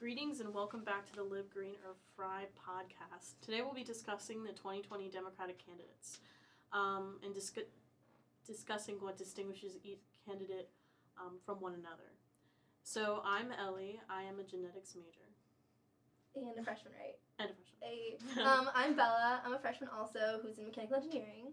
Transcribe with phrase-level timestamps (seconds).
[0.00, 3.34] Greetings and welcome back to the Live Green or Fry podcast.
[3.42, 6.20] Today we'll be discussing the 2020 Democratic candidates
[6.72, 7.68] um, and discu-
[8.46, 10.70] discussing what distinguishes each candidate
[11.20, 12.16] um, from one another.
[12.82, 14.00] So I'm Ellie.
[14.08, 15.28] I am a genetics major
[16.34, 17.18] and a freshman, right?
[17.38, 17.82] and a freshman.
[17.82, 19.42] Hey, um, I'm Bella.
[19.44, 21.52] I'm a freshman also who's in mechanical engineering.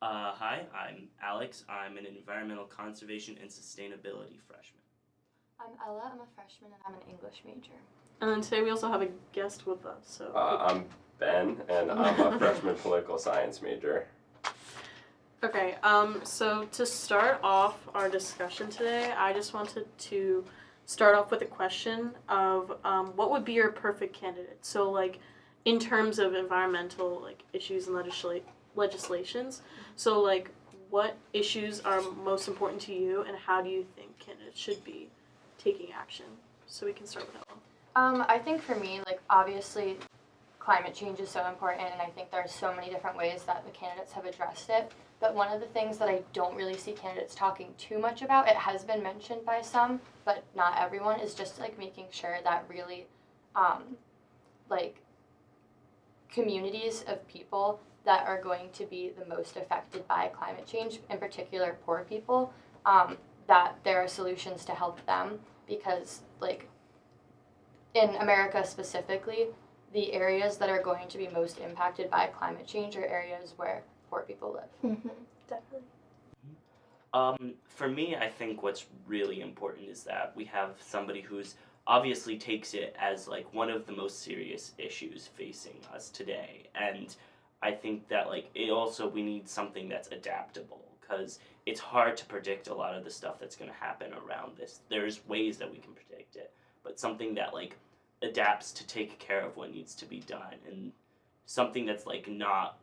[0.00, 1.64] Uh, hi, I'm Alex.
[1.68, 4.83] I'm an environmental conservation and sustainability freshman.
[5.64, 6.10] I'm Ella.
[6.12, 7.72] I'm a freshman and I'm an English major.
[8.20, 10.02] And then today we also have a guest with us.
[10.04, 10.84] So Uh, I'm
[11.18, 14.06] Ben, and I'm a freshman political science major.
[15.42, 20.44] Okay, um, so to start off our discussion today, I just wanted to
[20.84, 24.58] start off with a question of um, what would be your perfect candidate?
[24.62, 25.18] So, like,
[25.64, 28.42] in terms of environmental like issues and legisla-
[28.74, 29.62] legislations,
[29.96, 30.50] so like,
[30.90, 35.08] what issues are most important to you, and how do you think candidates should be
[35.64, 36.26] taking action?
[36.66, 37.56] So we can start with that.
[37.96, 39.96] Um, I think for me, like obviously,
[40.58, 43.64] climate change is so important, and I think there are so many different ways that
[43.64, 44.92] the candidates have addressed it.
[45.20, 48.48] But one of the things that I don't really see candidates talking too much about,
[48.48, 52.64] it has been mentioned by some, but not everyone, is just like making sure that
[52.68, 53.06] really,
[53.54, 53.96] um,
[54.68, 54.96] like,
[56.30, 61.18] communities of people that are going to be the most affected by climate change, in
[61.18, 62.52] particular poor people,
[62.84, 66.68] um, that there are solutions to help them because, like,
[67.94, 69.48] in America specifically,
[69.92, 73.82] the areas that are going to be most impacted by climate change are areas where
[74.10, 74.92] poor people live.
[74.92, 75.08] Mm-hmm.
[75.48, 75.88] Definitely.
[77.12, 81.54] Um, for me, I think what's really important is that we have somebody who's
[81.86, 87.14] obviously takes it as like one of the most serious issues facing us today, and
[87.62, 92.26] I think that like it also we need something that's adaptable because it's hard to
[92.26, 94.80] predict a lot of the stuff that's going to happen around this.
[94.90, 97.76] There's ways that we can predict it, but something that like
[98.22, 100.92] adapts to take care of what needs to be done and
[101.46, 102.78] something that's like not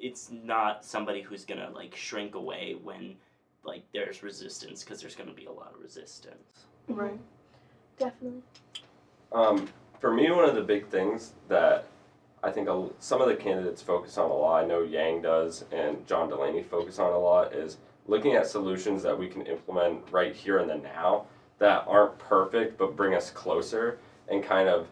[0.00, 3.14] it's not somebody who's gonna like shrink away when
[3.62, 7.18] like there's resistance because there's gonna be a lot of resistance Right.
[7.98, 8.42] Definitely.
[9.32, 9.68] Um,
[10.00, 11.86] for me, one of the big things that
[12.42, 12.68] I think
[12.98, 16.62] some of the candidates focus on a lot, I know Yang does and John Delaney
[16.62, 17.76] focus on a lot, is
[18.10, 21.24] looking at solutions that we can implement right here and the now
[21.60, 23.98] that aren't perfect but bring us closer
[24.28, 24.88] and kind of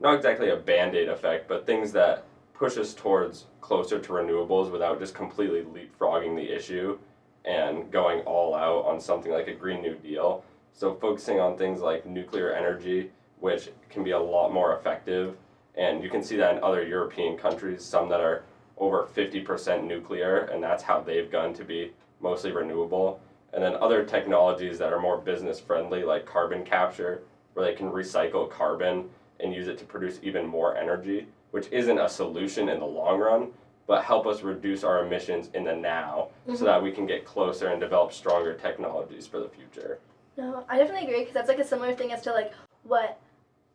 [0.00, 4.70] not exactly a band aid effect, but things that push us towards closer to renewables
[4.70, 6.98] without just completely leapfrogging the issue
[7.44, 10.44] and going all out on something like a Green New Deal.
[10.72, 13.10] So, focusing on things like nuclear energy,
[13.40, 15.36] which can be a lot more effective.
[15.76, 18.42] And you can see that in other European countries, some that are
[18.76, 23.20] over 50% nuclear, and that's how they've gone to be mostly renewable.
[23.52, 27.22] And then other technologies that are more business friendly, like carbon capture,
[27.54, 29.08] where they can recycle carbon
[29.40, 33.18] and use it to produce even more energy, which isn't a solution in the long
[33.18, 33.48] run,
[33.86, 36.64] but help us reduce our emissions in the now so mm-hmm.
[36.64, 39.98] that we can get closer and develop stronger technologies for the future.
[40.36, 42.52] No, I definitely agree because that's like a similar thing as to like
[42.82, 43.18] what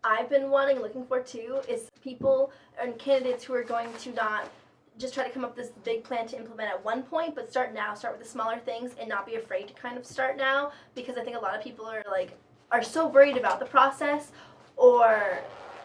[0.03, 4.49] I've been wanting looking for too is people and candidates who are going to not
[5.01, 7.49] just try to come up with this big plan to implement at one point, but
[7.49, 10.37] start now, start with the smaller things and not be afraid to kind of start
[10.37, 12.37] now because I think a lot of people are like
[12.71, 14.31] are so worried about the process
[14.77, 15.39] or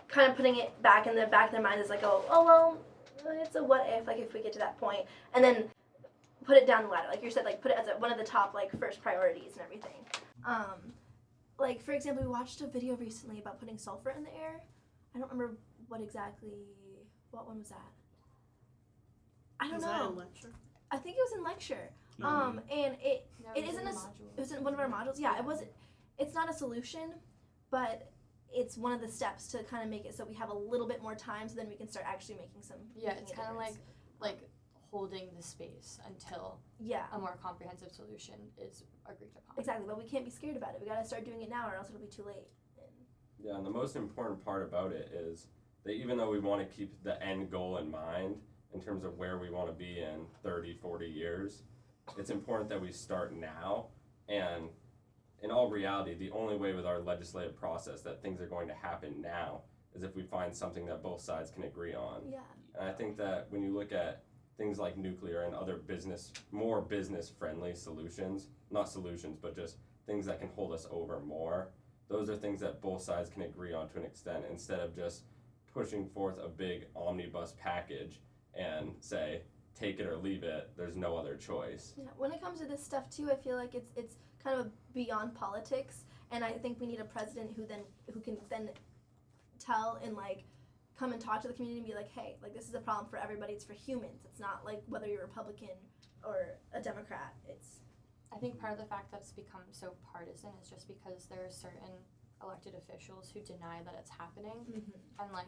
[0.08, 2.44] kind of putting it back in the back of their mind is like oh oh
[2.44, 2.78] well
[3.42, 5.00] it's a what if like if we get to that point
[5.34, 5.64] and then
[6.44, 8.18] put it down the ladder like you said like put it as a, one of
[8.18, 10.06] the top like first priorities and everything
[10.46, 10.92] um,
[11.58, 14.62] like for example, we watched a video recently about putting sulfur in the air.
[15.14, 15.56] I don't remember
[15.88, 16.52] what exactly.
[17.30, 17.92] What one was that?
[19.60, 20.10] I don't Was that know.
[20.10, 20.52] in lecture?
[20.90, 21.90] I think it was in lecture.
[22.22, 25.18] Um, and it No, It isn't a s- it was in one of our modules.
[25.18, 25.70] Yeah, it wasn't.
[26.18, 27.12] It's not a solution,
[27.70, 28.10] but
[28.52, 30.86] it's one of the steps to kind of make it so we have a little
[30.88, 32.78] bit more time, so then we can start actually making some.
[32.94, 33.74] Yeah, making it's kind of like
[34.20, 34.48] like
[34.90, 39.58] holding the space until Yeah, a more comprehensive solution is agreed upon.
[39.58, 39.84] exactly.
[39.86, 40.80] But we can't be scared about it.
[40.80, 42.48] We gotta start doing it now, or else it'll be too late.
[43.38, 45.48] Yeah, and the most important part about it is
[45.84, 48.36] that even though we want to keep the end goal in mind
[48.74, 51.62] in terms of where we want to be in 30, 40 years,
[52.18, 53.86] it's important that we start now.
[54.28, 54.68] And
[55.42, 58.74] in all reality, the only way with our legislative process that things are going to
[58.74, 59.62] happen now
[59.94, 62.22] is if we find something that both sides can agree on.
[62.30, 62.38] yeah,
[62.78, 64.22] And I think that when you look at
[64.58, 69.76] things like nuclear and other business, more business friendly solutions, not solutions, but just
[70.06, 71.68] things that can hold us over more,
[72.08, 75.24] those are things that both sides can agree on to an extent instead of just
[75.72, 78.20] pushing forth a big omnibus package
[78.56, 79.42] and say,
[79.78, 81.94] take it or leave it, there's no other choice.
[81.96, 84.70] Yeah, when it comes to this stuff too, I feel like it's it's kind of
[84.94, 87.80] beyond politics, and I think we need a president who then
[88.12, 88.70] who can then
[89.58, 90.44] tell and like
[90.98, 93.06] come and talk to the community and be like, hey, like this is a problem
[93.10, 93.52] for everybody.
[93.52, 94.24] It's for humans.
[94.24, 95.76] It's not like whether you're Republican
[96.24, 97.34] or a Democrat.
[97.48, 97.80] It's
[98.32, 101.44] I think part of the fact that it's become so partisan is just because there
[101.44, 101.92] are certain
[102.42, 104.64] elected officials who deny that it's happening.
[104.70, 105.22] Mm-hmm.
[105.22, 105.46] And like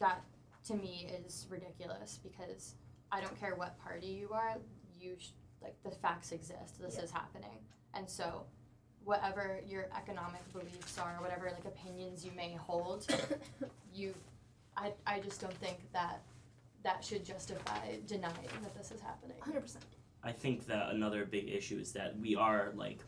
[0.00, 0.22] that
[0.68, 2.74] to me is ridiculous because
[3.10, 4.56] I don't care what party you are,
[5.00, 5.30] you sh-
[5.62, 6.80] like the facts exist.
[6.80, 7.02] This Yeah.
[7.04, 7.58] is happening.
[7.94, 8.44] And so
[9.04, 13.06] whatever your economic beliefs are, whatever like opinions you may hold,
[13.94, 14.14] you
[14.76, 16.20] I I just don't think that
[16.84, 19.36] that should justify denying that this is happening.
[19.40, 19.76] 100%.
[20.22, 23.00] I think that another big issue is that we are like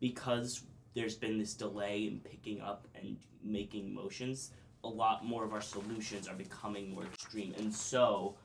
[0.00, 0.62] because
[0.94, 4.52] there's been this delay in picking up and making motions,
[4.86, 7.54] a lot more of our solutions are becoming more extreme.
[7.58, 8.36] And so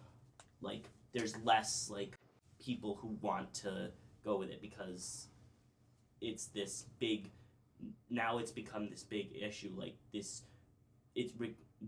[0.62, 2.18] like there's less like
[2.64, 3.92] people who want to
[4.24, 5.28] go with it because
[6.22, 7.32] it's this big
[8.12, 10.44] now it's become this big issue like this
[11.16, 11.34] it's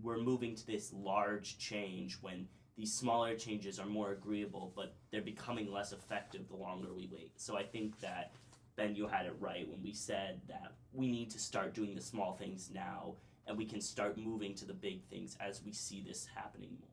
[0.02, 5.22] we're moving to this large change when these smaller changes are more agreeable, but they're
[5.22, 7.32] becoming less effective the longer we wait.
[7.36, 8.32] So I think that
[8.76, 12.00] Ben, you had it right when we said that we need to start doing the
[12.00, 13.14] small things now,
[13.46, 16.90] and we can start moving to the big things as we see this happening more.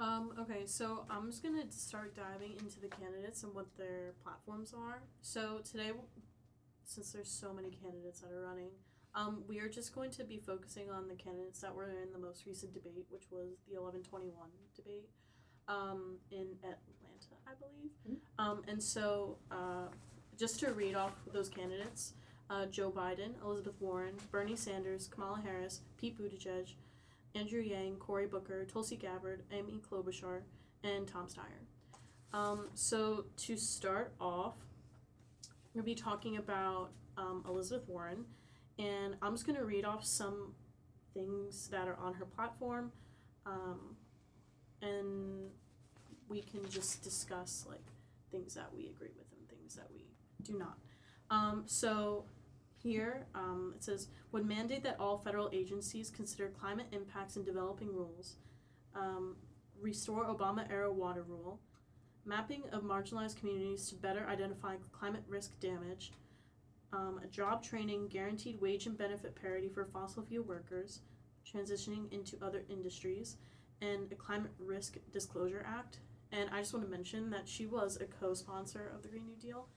[0.00, 4.72] Um, okay, so I'm just gonna start diving into the candidates and what their platforms
[4.72, 5.02] are.
[5.22, 5.90] So today,
[6.84, 8.70] since there's so many candidates that are running,
[9.14, 12.18] um, we are just going to be focusing on the candidates that were in the
[12.18, 15.08] most recent debate, which was the 1121 debate
[15.66, 17.90] um, in Atlanta, I believe.
[18.08, 18.18] Mhm.
[18.38, 19.88] Um, and so, uh,
[20.36, 22.14] just to read off those candidates
[22.50, 26.72] uh, Joe Biden, Elizabeth Warren, Bernie Sanders, Kamala Harris, Pete Buttigieg,
[27.34, 30.42] Andrew Yang, Cory Booker, Tulsi Gabbard, Amy Klobuchar,
[30.82, 31.66] and Tom Steyer.
[32.32, 34.54] Um, so to start off,
[35.74, 38.24] we're going to be talking about um, Elizabeth Warren,
[38.78, 40.54] and I'm just going to read off some
[41.14, 42.92] things that are on her platform,
[43.46, 43.96] um,
[44.82, 45.50] and
[46.28, 47.84] we can just discuss like
[48.30, 50.04] things that we agree with and things that we
[50.42, 50.78] do not.
[51.30, 52.24] Um, so
[52.82, 57.88] here um, it says would mandate that all federal agencies consider climate impacts in developing
[57.88, 58.36] rules,
[58.94, 59.36] um,
[59.80, 61.60] restore Obama era water rule,
[62.24, 66.12] mapping of marginalized communities to better identify climate risk damage,
[66.92, 71.00] um, a job training, guaranteed wage and benefit parity for fossil fuel workers
[71.46, 73.36] transitioning into other industries,
[73.80, 75.98] and a climate risk disclosure act.
[76.32, 79.26] And I just want to mention that she was a co sponsor of the Green
[79.26, 79.68] New Deal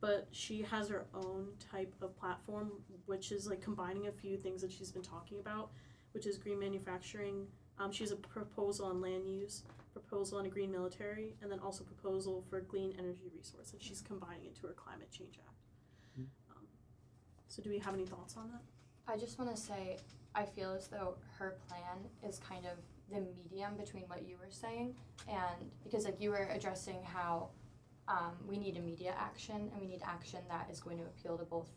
[0.00, 2.70] but she has her own type of platform
[3.06, 5.70] which is like combining a few things that she's been talking about
[6.12, 7.46] which is green manufacturing.
[7.78, 11.58] Um, she has a proposal on land use proposal on a green military and then
[11.58, 15.56] also proposal for clean energy resource and she's combining it to her climate change act.
[16.50, 16.66] Um,
[17.48, 18.60] so do we have any thoughts on that?
[19.12, 19.98] I just want to say,
[20.34, 21.98] I feel as though her plan
[22.28, 22.78] is kind of
[23.10, 24.94] the medium between what you were saying,
[25.28, 27.50] and because like you were addressing how
[28.08, 31.44] um, we need immediate action and we need action that is going to appeal to
[31.44, 31.68] both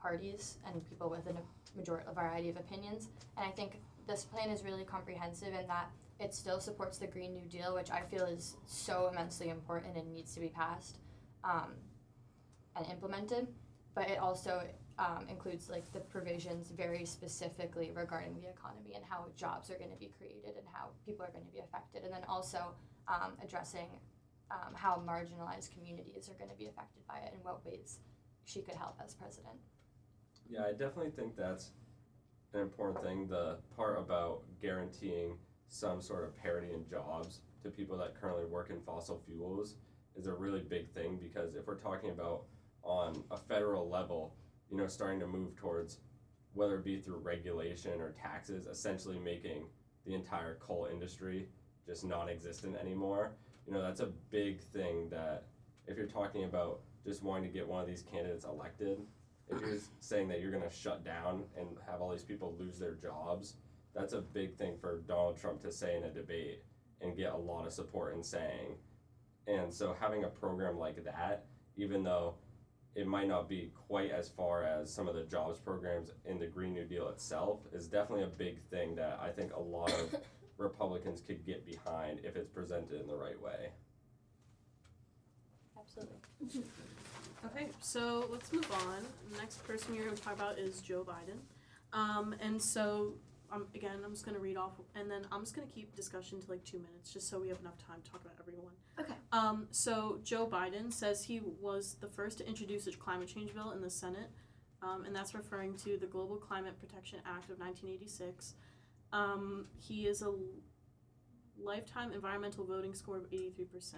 [0.00, 3.08] parties and people with a majority, a variety of opinions.
[3.36, 5.90] And I think this plan is really comprehensive in that
[6.20, 10.12] it still supports the Green New Deal, which I feel is so immensely important and
[10.12, 10.98] needs to be passed
[11.42, 11.72] um,
[12.76, 13.48] and implemented.
[13.94, 14.62] But it also
[14.98, 19.90] um, includes like the provisions very specifically regarding the economy and how jobs are going
[19.90, 22.74] to be created and how people are going to be affected, and then also
[23.08, 23.88] um, addressing
[24.54, 27.98] um, how marginalized communities are going to be affected by it and what ways
[28.44, 29.56] she could help as president.
[30.48, 31.70] Yeah, I definitely think that's
[32.52, 33.26] an important thing.
[33.26, 38.70] The part about guaranteeing some sort of parity in jobs to people that currently work
[38.70, 39.76] in fossil fuels
[40.16, 42.42] is a really big thing because if we're talking about
[42.82, 44.34] on a federal level,
[44.70, 45.98] you know, starting to move towards
[46.52, 49.64] whether it be through regulation or taxes, essentially making
[50.06, 51.48] the entire coal industry
[51.86, 53.32] just non existent anymore.
[53.66, 55.44] You know, that's a big thing that
[55.86, 58.98] if you're talking about just wanting to get one of these candidates elected,
[59.50, 62.78] if you're saying that you're going to shut down and have all these people lose
[62.78, 63.56] their jobs,
[63.94, 66.62] that's a big thing for Donald Trump to say in a debate
[67.00, 68.76] and get a lot of support in saying.
[69.46, 71.44] And so having a program like that,
[71.76, 72.34] even though
[72.94, 76.46] it might not be quite as far as some of the jobs programs in the
[76.46, 80.14] Green New Deal itself, is definitely a big thing that I think a lot of
[80.58, 83.70] Republicans could get behind if it's presented in the right way.
[85.78, 86.62] Absolutely.
[87.44, 89.04] Okay, so let's move on.
[89.30, 91.40] The next person we're going to talk about is Joe Biden.
[91.92, 93.16] Um, and so,
[93.52, 95.94] um, again, I'm just going to read off, and then I'm just going to keep
[95.94, 98.72] discussion to like two minutes, just so we have enough time to talk about everyone.
[98.98, 99.12] Okay.
[99.32, 103.72] Um, so Joe Biden says he was the first to introduce a climate change bill
[103.72, 104.30] in the Senate.
[104.82, 108.54] um, and that's referring to the Global Climate Protection Act of 1986.
[109.14, 110.32] Um, he is a
[111.56, 113.94] lifetime environmental voting score of 83%.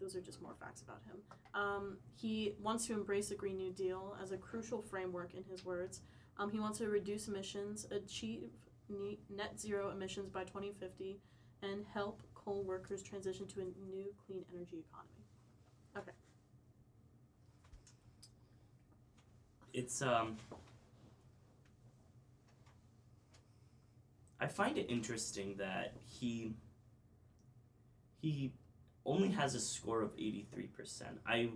[0.00, 1.16] Those are just more facts about him.
[1.54, 5.64] Um, he wants to embrace the Green New Deal as a crucial framework, in his
[5.64, 6.02] words.
[6.36, 8.50] Um, he wants to reduce emissions, achieve
[8.90, 11.18] ne- net zero emissions by 2050,
[11.62, 15.24] and help coal workers transition to a new clean energy economy.
[15.96, 16.12] Okay.
[19.72, 20.36] It's um
[24.40, 26.54] I find it interesting that he
[28.20, 28.52] he
[29.04, 31.02] only has a score of 83%.
[31.26, 31.50] I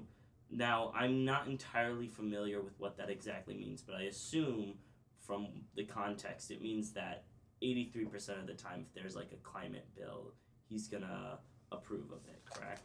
[0.50, 4.74] now I'm not entirely familiar with what that exactly means, but I assume
[5.20, 7.24] from the context it means that
[7.62, 10.32] 83% of the time if there's like a climate bill,
[10.68, 11.38] he's going to
[11.70, 12.82] approve of it, correct?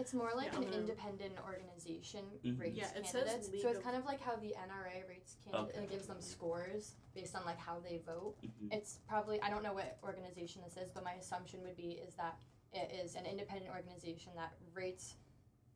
[0.00, 0.60] It's more like Yeah.
[0.60, 2.58] an independent organization Mhm.
[2.58, 3.48] rates Yeah, it says candidates.
[3.50, 5.78] League so it's kind of like how the NRA rates candidates Okay.
[5.80, 8.36] and gives them scores based on like how they vote.
[8.42, 8.72] Mhm.
[8.72, 12.14] It's probably I don't know what organization this is, but my assumption would be is
[12.16, 12.38] that
[12.72, 15.16] it is an independent organization that rates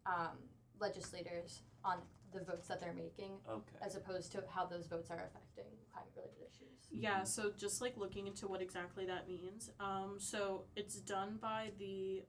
[0.06, 0.50] um,
[0.80, 3.78] legislators on the votes that they're making, Okay.
[3.80, 6.86] as opposed to how those votes are affecting climate-related issues.
[6.90, 9.70] Yeah, so just like looking into what exactly that means.
[9.80, 12.26] Um, so it's done by the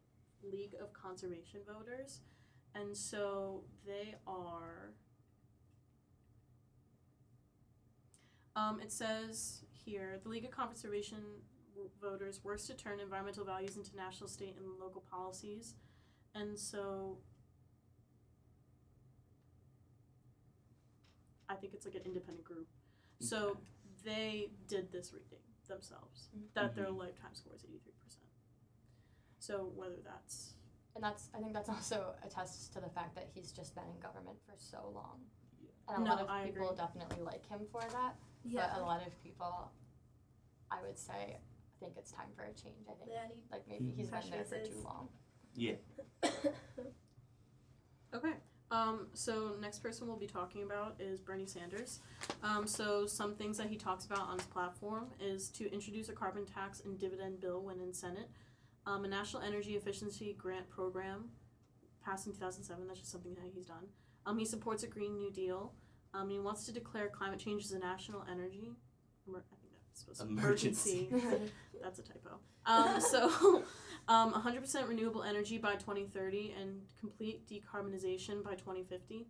[0.51, 2.21] League of Conservation Voters,
[2.73, 4.93] and so they are.
[8.55, 11.19] Um, it says here the League of Conservation
[12.01, 15.75] Voters works to turn environmental values into national, state, and local policies,
[16.33, 17.17] and so.
[21.47, 22.67] I think it's like an independent group.
[23.19, 23.59] So Okay.
[24.03, 25.37] they did this reading
[25.67, 26.97] themselves that their Mhm.
[26.97, 28.24] lifetime score is 83%.
[29.45, 30.53] So whether that's
[30.95, 33.99] And that's I think that's also attests to the fact that he's just been in
[34.01, 35.19] government for so long.
[35.61, 35.95] Yeah.
[35.95, 36.77] And a No, lot of I people agree.
[36.77, 38.15] definitely like him for that.
[38.43, 38.69] Yeah.
[38.73, 39.71] But a lot of people
[40.71, 42.87] I would say I think it's time for a change.
[42.89, 45.09] I think Yeah, I need like maybe he's been Fresh there for too long.
[45.55, 45.75] Yeah.
[48.13, 48.33] Okay.
[48.71, 51.99] Um, so next person we'll be talking about is Bernie Sanders.
[52.43, 56.13] Um, so some things that he talks about on his platform is to introduce a
[56.13, 58.29] carbon tax and dividend bill when in Senate,
[58.85, 61.25] um, a national energy efficiency grant program
[62.03, 62.87] passed in 2007.
[62.87, 63.85] That's just something that he's done.
[64.25, 65.73] Um, he supports a Green New Deal.
[66.13, 68.71] Um, he wants to declare climate change as a national energy.
[69.27, 71.07] emer- I think that's supposed to Emergency.
[71.11, 71.51] emergency.
[71.83, 72.39] That's a typo.
[72.65, 73.63] Um, so,
[74.07, 79.27] um, 100% renewable energy by 2030 and complete decarbonization by 2050.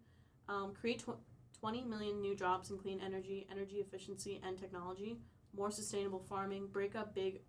[0.47, 1.17] Um, create tw-
[1.59, 5.17] 20 million new jobs in clean energy, energy efficiency, and technology.
[5.57, 6.67] More sustainable farming.
[6.71, 7.41] Break up big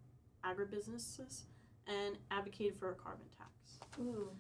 [0.44, 1.42] agribusinesses.
[1.86, 3.78] And advocated for a carbon tax.
[4.00, 4.30] Ooh.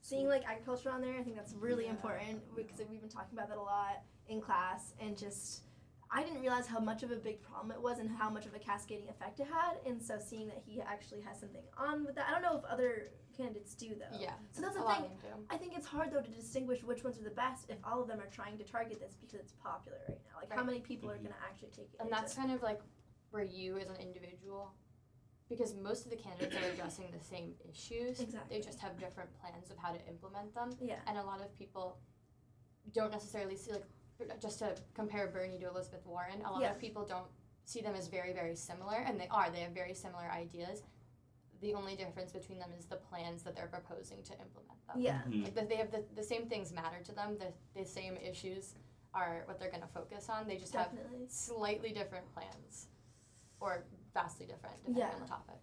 [0.00, 1.90] Seeing like agriculture on there, I think that's really Yeah.
[1.90, 5.62] important because we've been talking about that a lot in class and just
[6.14, 8.54] I didn't realize how much of a big problem it was and how much of
[8.54, 9.78] a cascading effect it had.
[9.86, 12.64] And so seeing that he actually has something on with that, I don't know if
[12.66, 14.18] other candidates do though.
[14.20, 14.34] Yeah.
[14.50, 15.04] So that's a the thing.
[15.06, 15.46] of them do.
[15.48, 18.08] I think it's hard though to distinguish which ones are the best if all of
[18.08, 20.38] them are trying to target this because it's popular right now.
[20.40, 22.00] Like how many people are going to actually take it?
[22.00, 22.82] And into- that's kind of like
[23.30, 24.74] where you as an individual
[25.52, 28.20] because most of the candidates are addressing the same issues.
[28.20, 28.56] Exactly.
[28.56, 30.70] They just have different plans of how to implement them.
[30.80, 30.96] yeah.
[31.06, 31.98] And a lot of people
[32.92, 36.70] don't necessarily see like just to compare Bernie to Elizabeth Warren, a lot Yeah.
[36.70, 37.26] of people don't
[37.64, 39.50] see them as very, very similar and they are.
[39.50, 40.82] They have very similar ideas.
[41.60, 44.96] The only difference between them is the plans that they're proposing to implement them.
[45.00, 45.20] Yeah.
[45.28, 45.44] Mhm.
[45.44, 47.36] Like the, they have the, the same things matter to them.
[47.38, 48.74] The, the same issues
[49.14, 50.46] are what they're going to focus on.
[50.48, 50.88] They just have
[51.28, 52.88] slightly different plans
[53.62, 55.14] or vastly different depending Yeah.
[55.14, 55.56] on the topic.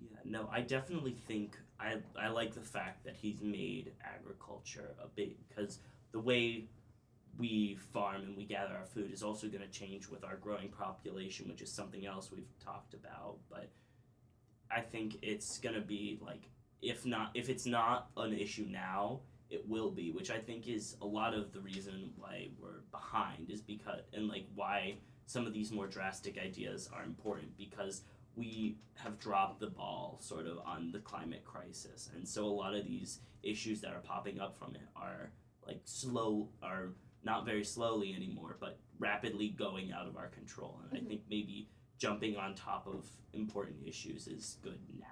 [0.00, 5.08] Yeah, no, I definitely think I I like the fact that he's made agriculture a
[5.08, 5.80] big because
[6.12, 6.68] the way
[7.36, 10.68] we farm and we gather our food is also going to change with our growing
[10.68, 13.38] population, which is something else we've talked about.
[13.50, 13.70] But
[14.70, 16.48] I think it's going to be like
[16.80, 19.20] if not if it's not an issue now,
[19.50, 23.50] it will be, which I think is a lot of the reason why we're behind
[23.50, 28.02] is because and like why some of these more drastic ideas are important because
[28.36, 32.74] we have dropped the ball sort of on the climate crisis and so a lot
[32.74, 35.30] of these issues that are popping up from it are
[35.66, 36.88] like slow are
[37.24, 41.04] not very slowly anymore but rapidly going out of our control and Mhm.
[41.04, 45.06] i think maybe jumping on top of important issues is good now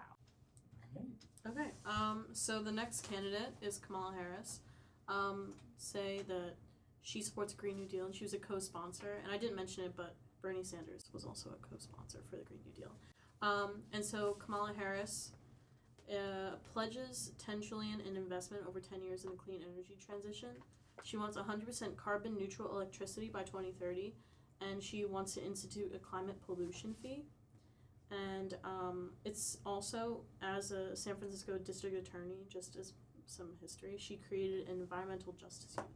[1.45, 1.73] Okay.
[1.85, 4.61] Um, so the next candidate is Kamala Harris.
[5.09, 6.55] Um, say that
[7.03, 9.19] she supports Green New Deal and she was a co-sponsor.
[9.23, 12.61] And I didn't mention it, but Bernie Sanders was also a co-sponsor for the Green
[12.65, 12.93] New Deal.
[13.43, 15.33] Um, and so Kamala Harris
[16.11, 20.51] uh, pledges 10 trillion in investment over 10 years in the clean energy transition.
[21.03, 24.15] She wants 100% carbon neutral electricity by 2030,
[24.61, 27.25] and she wants to institute a climate pollution fee.
[28.11, 32.93] And um, it's also, as a San Francisco district attorney, just as
[33.27, 35.91] some history, she created an environmental justice unit.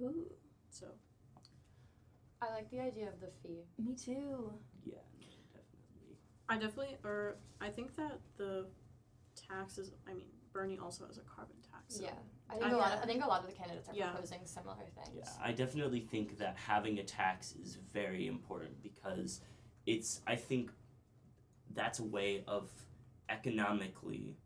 [0.00, 0.26] Ooh,
[0.70, 0.86] So,
[2.42, 3.64] I like the idea of the fee.
[3.78, 4.52] me too.
[4.84, 6.16] Yeah, no, definitely.
[6.48, 8.66] I definitely, or I think that the
[9.34, 11.96] taxes, I mean, Bernie also has a carbon tax.
[11.96, 12.04] So.
[12.04, 12.10] Yeah,
[12.50, 12.92] I think I- a lot.
[12.92, 14.10] Of, I think a lot of the candidates are Yeah.
[14.12, 15.16] proposing similar things.
[15.16, 19.40] Yeah, I definitely think that having a tax is very important because
[19.86, 20.72] it's I think
[21.70, 22.70] that's a way of
[23.28, 24.36] economically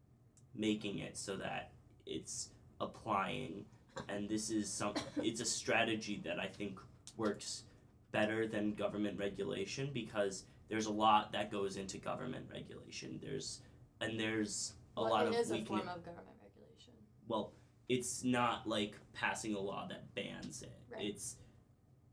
[0.54, 1.72] making it so that
[2.06, 2.50] it's
[2.80, 3.64] applying
[4.08, 6.78] and this is some it's a strategy that I think
[7.16, 7.64] works
[8.12, 13.18] better than government regulation because there's a lot that goes into government regulation.
[13.22, 13.60] There's
[14.00, 16.94] and there's a Well, lot it of is a form of government regulation.
[17.28, 17.52] well
[17.88, 21.06] it's not like passing a law that bans it Right.
[21.06, 21.36] it's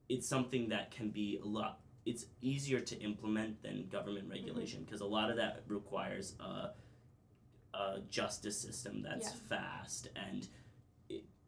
[0.10, 4.34] it's something that can be a lot it's easier to implement than government mm-hmm.
[4.40, 6.70] regulation because a lot of that requires a,
[7.78, 9.58] a justice system that's Yeah.
[9.58, 10.50] fast and it,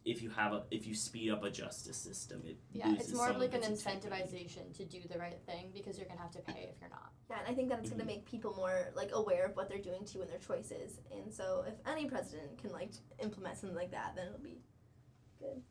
[0.09, 3.13] if you have a if you speed up a justice system it Yeah, loses it's
[3.13, 6.31] more some of like an incentivization to do the right thing because you're gonna have
[6.31, 7.11] to pay if you're not.
[7.29, 7.97] Yeah, and I think that it's Mhm.
[7.97, 10.99] gonna make people more like aware of what they're doing too and their choices.
[11.11, 14.61] And so, if any president can like implement something like that, then it'll be
[15.37, 15.61] good.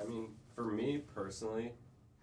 [0.00, 1.72] I mean, for me personally,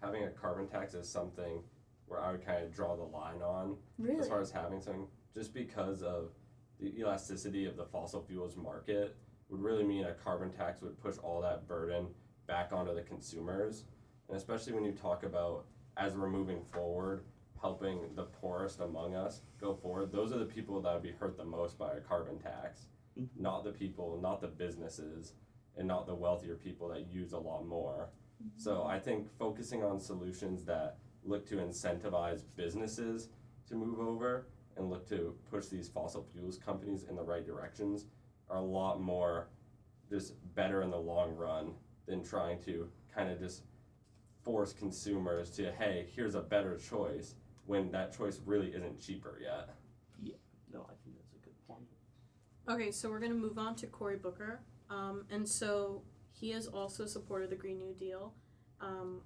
[0.00, 1.62] having a carbon tax is something
[2.06, 4.20] where I would kind of draw the line on Really?
[4.20, 6.32] as far as having something, just because of
[6.78, 9.16] the elasticity of the fossil fuels market
[9.48, 12.06] would really mean a carbon tax would push all that burden
[12.46, 13.84] back onto the consumers.
[14.28, 17.24] And especially when you talk about as we're moving forward,
[17.60, 21.36] helping the poorest among us go forward, those are the people that would be hurt
[21.36, 22.86] the most by a carbon tax.
[23.16, 23.28] Mhm.
[23.36, 25.34] Not the people, not the businesses,
[25.76, 28.10] and not the wealthier people that use a lot more.
[28.56, 33.30] So I think focusing on solutions that look to incentivize businesses
[33.66, 34.46] to move over
[34.76, 38.06] and look to push these fossil fuels companies in the right directions
[38.50, 39.48] are a lot more
[40.08, 41.72] just better in the long run
[42.06, 43.62] than trying to kind of just
[44.42, 47.34] force consumers to hey here's a better choice
[47.66, 49.70] when that choice really isn't cheaper yet
[50.22, 50.34] Yeah.
[50.72, 51.86] no i think that's a good point
[52.68, 54.60] Okay, so we're gonna move on to Cory Booker.
[54.88, 56.02] Um, and so
[56.32, 58.32] he has also supported the Green New Deal.
[58.80, 59.20] Um,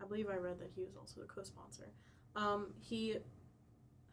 [0.00, 1.88] I believe I read that he was also the co-sponsor.
[2.36, 3.16] Um, he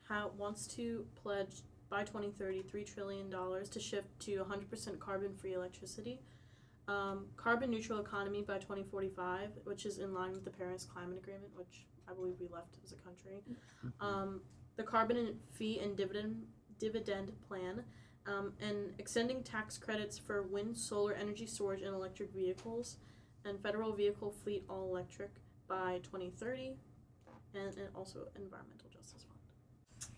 [0.07, 1.61] ha- wants to pledge
[1.93, 6.19] by 2030 $3 trillion to shift to 100% carbon-free electricity.
[6.87, 11.51] Um, carbon neutral economy by 2045, which is in line with the Paris Climate Agreement,
[11.55, 13.43] which I believe we left as a country.
[14.01, 14.41] Um,
[14.75, 16.47] the carbon fee and dividend
[16.79, 17.83] dividend plan
[18.25, 22.97] um, and extending tax credits for wind, solar energy storage, and electric vehicles,
[23.45, 25.29] and federal vehicle fleet all electric
[25.67, 26.75] by 2030,
[27.53, 28.83] and, and also environmental.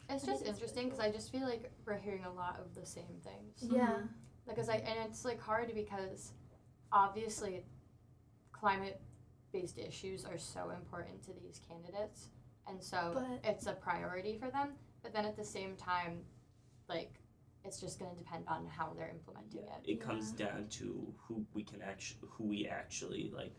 [0.10, 3.20] It's just interesting because I just feel like we're hearing a lot of the same
[3.24, 3.72] things.
[3.74, 4.00] Yeah.
[4.48, 6.34] Because I and it's like hard because
[6.92, 7.64] obviously
[8.52, 9.02] climate
[9.52, 12.30] based issues are so important to these candidates
[12.68, 14.74] and so But- it's a priority for them.
[15.02, 16.24] But then at the same time,
[16.88, 17.20] like
[17.64, 19.90] it's just gonna depend on how they're implementing Yeah, it.
[19.94, 23.56] it comes down to who we can actually, who we actually like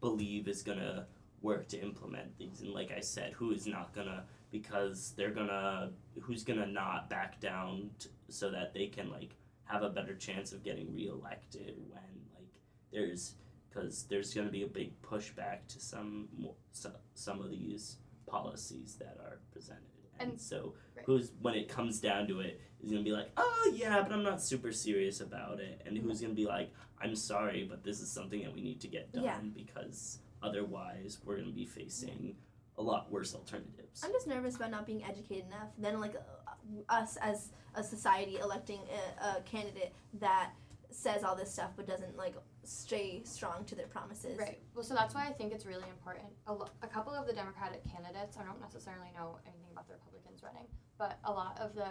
[0.00, 1.06] believe is gonna
[1.42, 5.90] work to implement these, and like I said, who is not gonna because they're gonna,
[6.20, 10.52] who's gonna not back down t- so that they can like have a better chance
[10.52, 12.02] of getting reelected when
[12.34, 12.48] like
[12.92, 13.34] there's
[13.68, 18.96] because there's gonna be a big pushback to some mo- some, some of these policies
[18.98, 19.84] that are presented.
[20.18, 21.04] And, And- so, right.
[21.06, 24.22] who's when it comes down to it, is gonna be like, oh yeah, but I'm
[24.22, 28.10] not super serious about it, and who's gonna be like, I'm sorry, but this is
[28.10, 29.38] something that we need to get done Yeah.
[29.54, 32.34] because otherwise we're gonna be facing
[32.80, 34.02] a lot worse alternatives.
[34.04, 35.70] I'm just nervous about not being educated enough.
[35.78, 40.50] Then, like, uh, us as a society electing a, a candidate that
[40.90, 44.38] says all this stuff but doesn't, like, stay strong to their promises.
[44.38, 44.58] Right.
[44.74, 46.28] Well, so that's why I think it's really important.
[46.46, 49.94] A, lo- a couple of the Democratic candidates, I don't necessarily know anything about the
[49.94, 50.66] Republicans running,
[50.98, 51.88] but a lot of the,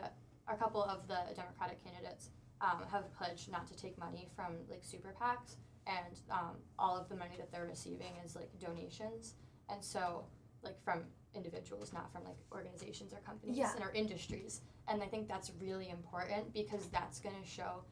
[0.48, 2.30] a couple of the Democratic candidates
[2.62, 5.56] um, have pledged not to take money from like super PACs,
[5.88, 9.36] and um, all of the money that they're receiving is like donations,
[9.70, 10.26] and so
[10.64, 11.04] like from
[11.36, 13.72] individuals, not from like organizations or companies Yeah.
[13.76, 14.62] and or industries.
[14.88, 17.84] And I think that's really important because that's going to show,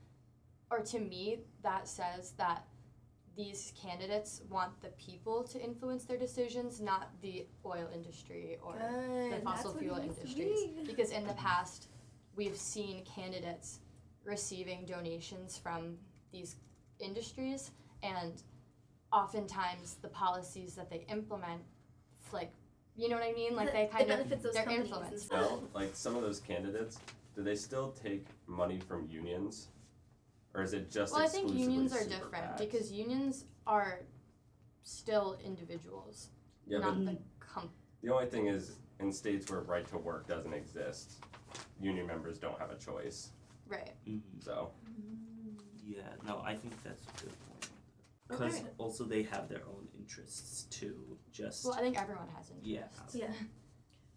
[0.72, 2.66] or to me, that says that
[3.36, 9.34] these candidates want the people to influence their decisions, not the oil industry or Good.
[9.34, 10.70] the fossil That's fuel it needs to industries.
[10.88, 11.90] Because in the past,
[12.36, 13.80] we've seen candidates
[14.26, 15.98] receiving donations from
[16.32, 16.56] these
[17.00, 18.42] industries, and
[19.14, 21.62] oftentimes the policies that they implement,
[22.28, 22.52] f- like,
[22.96, 23.56] you know what I mean?
[23.56, 26.40] Like It- they it kind of benefits those they're companies No, like some of those
[26.40, 27.00] candidates,
[27.36, 29.68] do they still take money from unions,
[30.54, 32.58] or is it just Well, I think unions are different PACs?
[32.58, 34.02] because unions are
[34.82, 36.30] still individuals,
[36.66, 40.54] yeah, not the com- the only thing is in states where right to work doesn't
[40.54, 41.24] exist,
[41.80, 43.32] union members don't have a choice.
[43.68, 43.94] right.
[44.08, 44.22] Mhm.
[44.44, 44.72] So
[45.84, 47.70] Yeah, no, I think that's a good point.
[48.28, 48.68] Because Okay.
[48.78, 49.87] also they have their own
[50.18, 50.96] interests too.
[51.32, 52.84] Just Well, I think everyone has Yeah.
[52.84, 53.16] interests.
[53.16, 53.32] Yeah.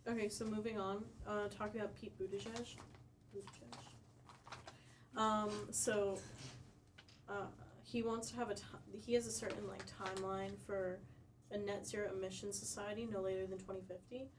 [0.08, 2.74] Okay, so moving on, uh, talking about Pete Buttigieg.
[3.36, 3.76] Buttigieg.
[5.14, 6.18] Um, so,
[7.28, 7.44] uh,
[7.84, 8.64] he wants to have a ti-
[9.04, 10.98] he has a certain like timeline for
[11.50, 14.30] a net zero emission society no later than 2050,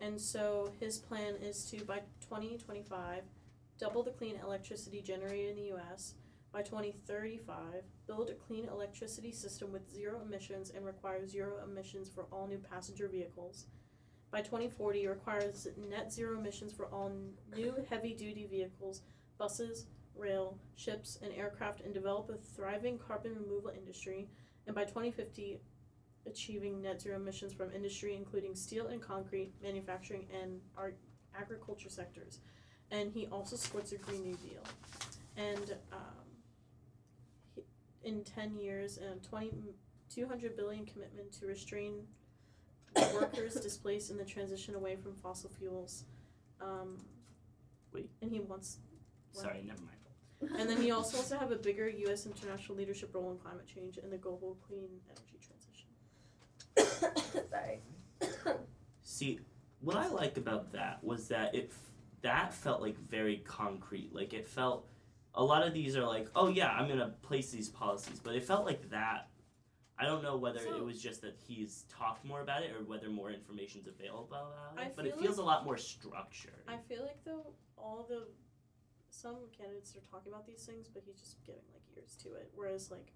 [0.00, 3.22] and so his plan is to by 2025
[3.78, 6.14] double the clean electricity generated in the U.S.
[6.52, 12.26] By 2035, build a clean electricity system with zero emissions and require zero emissions for
[12.32, 13.66] all new passenger vehicles.
[14.30, 17.12] By 2040, requires net zero emissions for all
[17.54, 19.02] new heavy duty vehicles,
[19.38, 24.28] buses, rail, ships, and aircraft, and develop a thriving carbon removal industry.
[24.66, 25.60] And by 2050,
[26.26, 30.92] achieving net zero emissions from industry, including steel and concrete, manufacturing, and our
[31.38, 32.40] agriculture sectors.
[32.90, 34.62] And he also supports a Green New Deal.
[35.36, 36.27] And um,
[38.08, 39.52] in 10 years, and 20,
[40.12, 42.02] 200 billion commitment to restrain
[43.14, 46.04] workers displaced in the transition away from fossil fuels.
[46.60, 46.96] Um,
[47.92, 48.10] Wait.
[48.22, 48.78] And he wants,
[49.32, 50.60] sorry, never mind.
[50.60, 52.26] and then he also wants to have a bigger U.S.
[52.26, 55.88] international leadership role in climate change and the global clean energy transition.
[57.50, 58.56] Sorry.
[59.02, 59.40] See,
[59.80, 61.90] what I liked about that was that it f-
[62.22, 64.14] that felt like very concrete.
[64.14, 64.86] Like it felt
[65.38, 68.44] a lot of these are like, oh yeah, I'm gonna place these policies, but it
[68.44, 69.28] felt like that.
[70.00, 72.84] I don't know whether So- it was just that he's talked more about it or
[72.84, 74.94] whether more information's available about it.
[74.96, 76.62] But it feels like- a lot more structured.
[76.68, 78.28] I feel like though all the
[79.10, 82.50] some candidates are talking about these things, but he's just giving like years to it.
[82.54, 83.12] Whereas like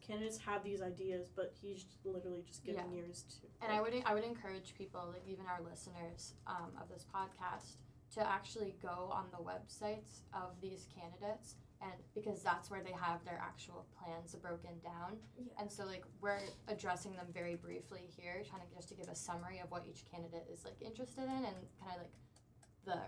[0.00, 2.96] candidates have these ideas, but he's literally just giving Yeah.
[3.02, 3.46] years to.
[3.64, 7.76] And I would I would encourage people, like even our listeners um, of this podcast,
[8.14, 13.24] to actually go on the websites of these candidates, and because that's where they have
[13.24, 15.16] their actual plans broken down.
[15.38, 15.52] Yeah.
[15.58, 19.14] And so like we're addressing them very briefly here, trying to just to give a
[19.14, 22.12] summary of what each candidate is like interested in and kind of like
[22.84, 22.98] the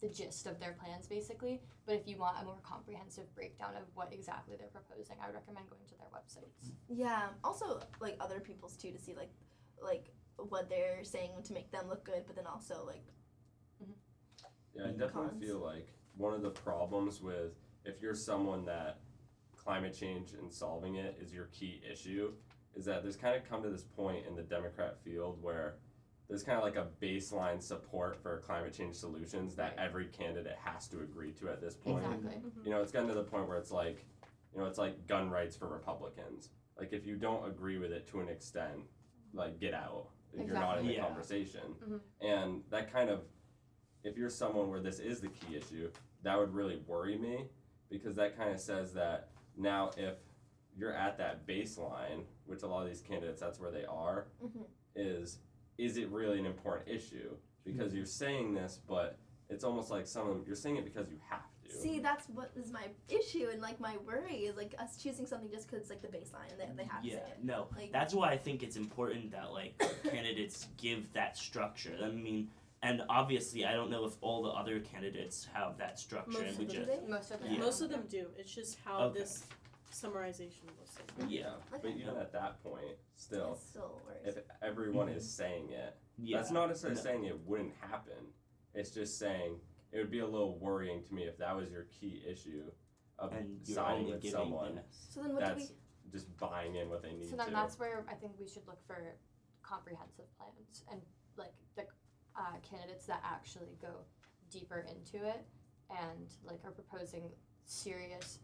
[0.00, 1.60] the gist of their plans basically.
[1.86, 5.34] But if you want a more comprehensive breakdown of what exactly they're proposing, I would
[5.34, 6.72] recommend going to their websites.
[6.88, 7.28] Yeah.
[7.44, 9.30] Also, like other people's too to see like,
[9.82, 13.04] like what they're saying to make them look good, but then also like
[14.80, 15.44] Yeah, I definitely Cons.
[15.44, 17.52] feel like one of the problems with
[17.84, 18.98] if you're someone that
[19.56, 22.32] climate change and solving it is your key issue,
[22.74, 25.74] is that there's kind of come to this point in the Democrat field where
[26.28, 29.86] there's kind of like a baseline support for climate change solutions that Right.
[29.86, 32.04] every candidate has to agree to at this point.
[32.04, 32.40] Exactly.
[32.64, 34.06] You know, it's gotten to the point where it's like,
[34.54, 36.50] you know, it's like gun rights for Republicans.
[36.78, 38.80] Like if you don't agree with it to an extent,
[39.32, 40.08] like get out.
[40.32, 41.06] You're not in the Yeah.
[41.06, 41.74] conversation.
[41.82, 42.00] Mhm.
[42.20, 43.24] And that kind of
[44.04, 45.90] if you're someone where this is the key issue,
[46.22, 47.44] that would really worry me
[47.90, 50.14] because that kind of says that now if
[50.76, 54.64] you're at that baseline, which a lot of these candidates that's where they are, Mhm.
[54.94, 55.38] is
[55.78, 57.34] is it really an important issue?
[57.64, 59.16] Because you're saying this, but
[59.48, 61.70] it's almost like some of them you're saying it because you have to.
[61.70, 65.48] see that's what is my issue and like my worry is like us choosing something
[65.50, 67.44] just because it's like the baseline and they, they have to say yeah, it.
[67.44, 67.68] no.
[67.76, 71.96] Like- That's why I think it's important that like candidates give that structure.
[72.02, 72.48] I mean,
[72.82, 76.58] and obviously, I don't know if all the other candidates have that structure, Most and
[76.58, 77.10] we of them just do.
[77.10, 77.52] Most of them.
[77.52, 77.58] Yeah.
[77.60, 78.26] Most of them do.
[78.36, 79.18] It's just how Okay.
[79.20, 79.44] this
[79.92, 81.30] summarization looks like.
[81.30, 81.94] Yeah, but Okay.
[81.98, 84.36] even at that point, still, It's still worries.
[84.36, 85.42] if everyone is mm-hmm.
[85.42, 86.38] saying it, yeah.
[86.38, 87.02] that's not necessarily no.
[87.02, 88.32] saying it wouldn't happen.
[88.72, 89.60] It's just saying
[89.92, 92.70] it would be a little worrying to me if that was your key issue
[93.18, 95.06] of and you're siding only with giving someone yes.
[95.10, 96.10] so then what do that's we?
[96.12, 97.52] just buying in what they need So then to.
[97.52, 98.96] that's where I think we should look for
[99.62, 101.02] comprehensive plans and
[101.36, 101.66] like the
[102.40, 103.88] uh, candidates that actually go
[104.50, 105.44] deeper into it
[105.90, 107.24] and like are proposing
[107.66, 108.38] serious,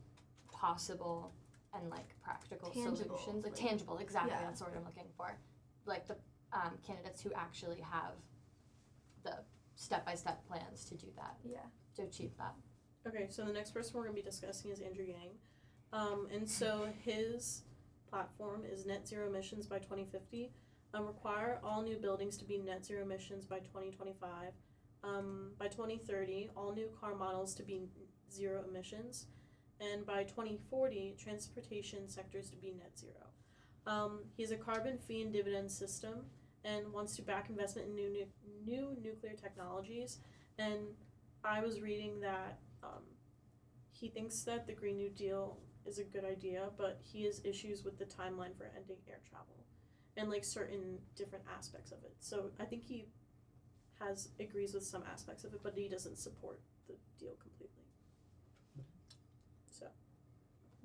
[0.52, 1.32] possible,
[1.74, 3.44] and like practical Tangible, solutions.
[3.44, 4.32] Like, like- tangible, exactly.
[4.32, 4.44] yeah.
[4.44, 5.36] That's the word I'm looking for.
[5.86, 6.16] Like the
[6.52, 8.12] um, candidates who actually have
[9.24, 9.38] the
[9.76, 11.58] step-by-step plans to do that Yeah.
[11.96, 12.54] to achieve that.
[13.06, 15.30] Okay, so the next person we're going to be discussing is Andrew Yang.
[15.92, 17.62] Um, and so his
[18.10, 20.50] platform is net zero emissions by 2050,
[20.94, 24.52] um, require all new buildings to be net zero emissions by 2025,
[25.04, 27.82] um, by 2030, all new car models to be
[28.32, 29.26] zero emissions,
[29.80, 33.12] and by 2040, transportation sectors to be net zero.
[33.86, 36.24] Um, he has a carbon fee and dividend system
[36.64, 38.26] and wants to back investment in new
[38.66, 40.18] new nuclear technologies.
[40.58, 40.80] And
[41.44, 43.02] I was reading that um,
[43.92, 47.84] he thinks that the Green New Deal is a good idea, but he has issues
[47.84, 49.56] with the timeline for ending air travel
[50.16, 52.14] and like certain different aspects of it.
[52.20, 53.06] So I think he
[54.00, 57.84] has agrees with some aspects of it, but he doesn't support the deal completely.
[59.66, 59.86] So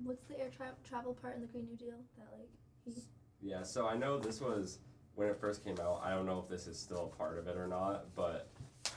[0.02, 1.98] What's the air tra- travel part in the Green New Deal?
[2.18, 2.48] That like
[2.84, 3.02] he
[3.40, 4.78] Yeah, so I know this was
[5.14, 6.00] when it first came out.
[6.04, 8.50] I don't know if this is still a part of it or not, but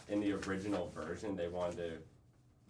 [0.07, 1.91] in the original version, they wanted to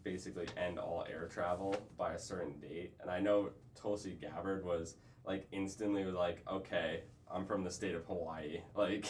[0.04, 2.94] basically end all air travel by a certain date.
[3.02, 7.96] And I know Tulsi Gabbard was like instantly was like, okay, I'm from the state
[7.96, 8.62] of Hawaii.
[8.76, 9.06] Like,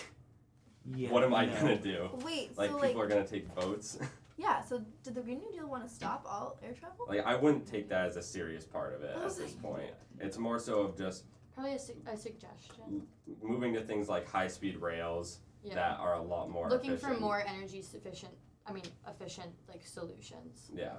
[0.95, 1.09] Yeah.
[1.11, 1.53] what am I no.
[1.55, 2.09] gonna do?
[2.23, 2.57] wait.
[2.57, 3.97] Like, so people like are gonna take boats.
[4.37, 4.61] yeah.
[4.61, 7.05] So did the Green New Deal want to stop all air travel?
[7.07, 9.91] like, I wouldn't take that as a serious part of it at this my point.
[10.19, 11.23] It's more so of just
[11.53, 13.07] Probably a, su- a suggestion.
[13.41, 15.75] moving to things like high speed rails Yeah.
[15.75, 17.15] that are a lot more Looking efficient.
[17.15, 18.33] for more energy sufficient.
[18.67, 20.69] I mean, efficient like solutions.
[20.75, 20.93] Yeah.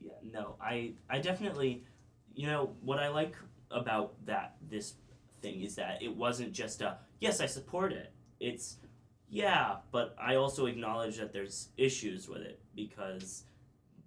[0.00, 1.84] Yeah, no, I I definitely,
[2.34, 3.36] you know, what I like
[3.70, 4.94] about that this
[5.42, 8.12] thing is that it wasn't just a yes, I support it.
[8.40, 8.76] It's
[9.28, 13.44] yeah, but I also acknowledge that there's issues with it because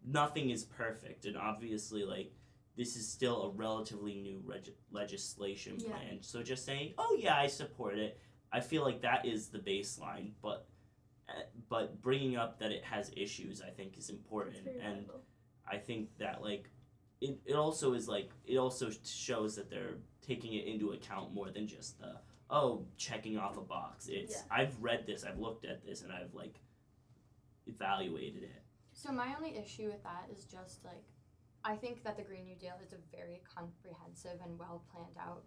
[0.05, 2.31] nothing is perfect, and obviously, like
[2.77, 5.89] this is still a relatively new reg- legislation Yeah.
[5.89, 6.17] plan.
[6.21, 8.19] So just saying, oh yeah, I support it.
[8.51, 10.67] I feel like that is the baseline, but.
[11.29, 11.33] uh,
[11.69, 15.05] But bringing up that it has issues, I think, is important, and.
[15.67, 16.69] I think that like
[17.21, 21.49] it, it also is like it also shows that they're taking it into account more
[21.49, 22.15] than just the
[22.49, 24.07] oh checking off a box.
[24.07, 24.55] It's Yeah.
[24.57, 26.59] I've read this, I've looked at this, and I've like
[27.67, 28.61] evaluated it.
[28.93, 31.03] So my only issue with that is just like
[31.63, 35.43] I think that the Green New Deal is a very comprehensive and well planned out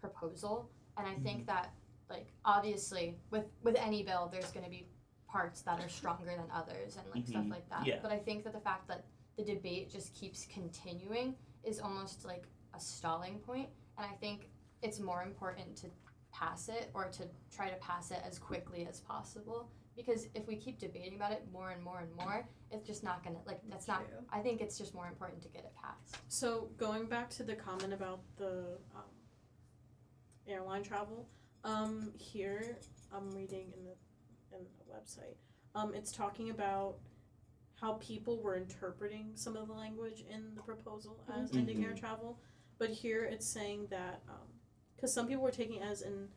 [0.00, 0.68] proposal.
[0.96, 1.72] And I think that
[2.08, 4.88] like obviously with with any bill there's gonna be
[5.28, 7.50] parts that are stronger than others and like stuff Mhm.
[7.50, 7.86] like that.
[7.86, 8.00] Yeah.
[8.02, 9.04] But I think that the fact that
[9.44, 13.68] the debate just keeps continuing is almost like a stalling point.
[13.96, 14.48] And I think
[14.82, 15.86] it's more important to
[16.32, 17.24] pass it or to
[17.54, 21.44] try to pass it as quickly as possible because if we keep debating about it
[21.52, 24.18] more and more and more it's just not gonna like that's not True.
[24.32, 27.56] i think it's just more important to get it passed So going back to the
[27.56, 29.02] comment about the um,
[30.46, 31.28] airline travel,
[31.64, 32.78] um, here
[33.12, 35.36] I'm reading in the in the website.
[35.74, 36.96] Um, it's talking about
[37.80, 41.98] how people were interpreting some of the language in the proposal as ending air Mhm.
[41.98, 42.38] travel,
[42.78, 44.22] but here it's saying that
[44.96, 46.30] because some people were taking it as an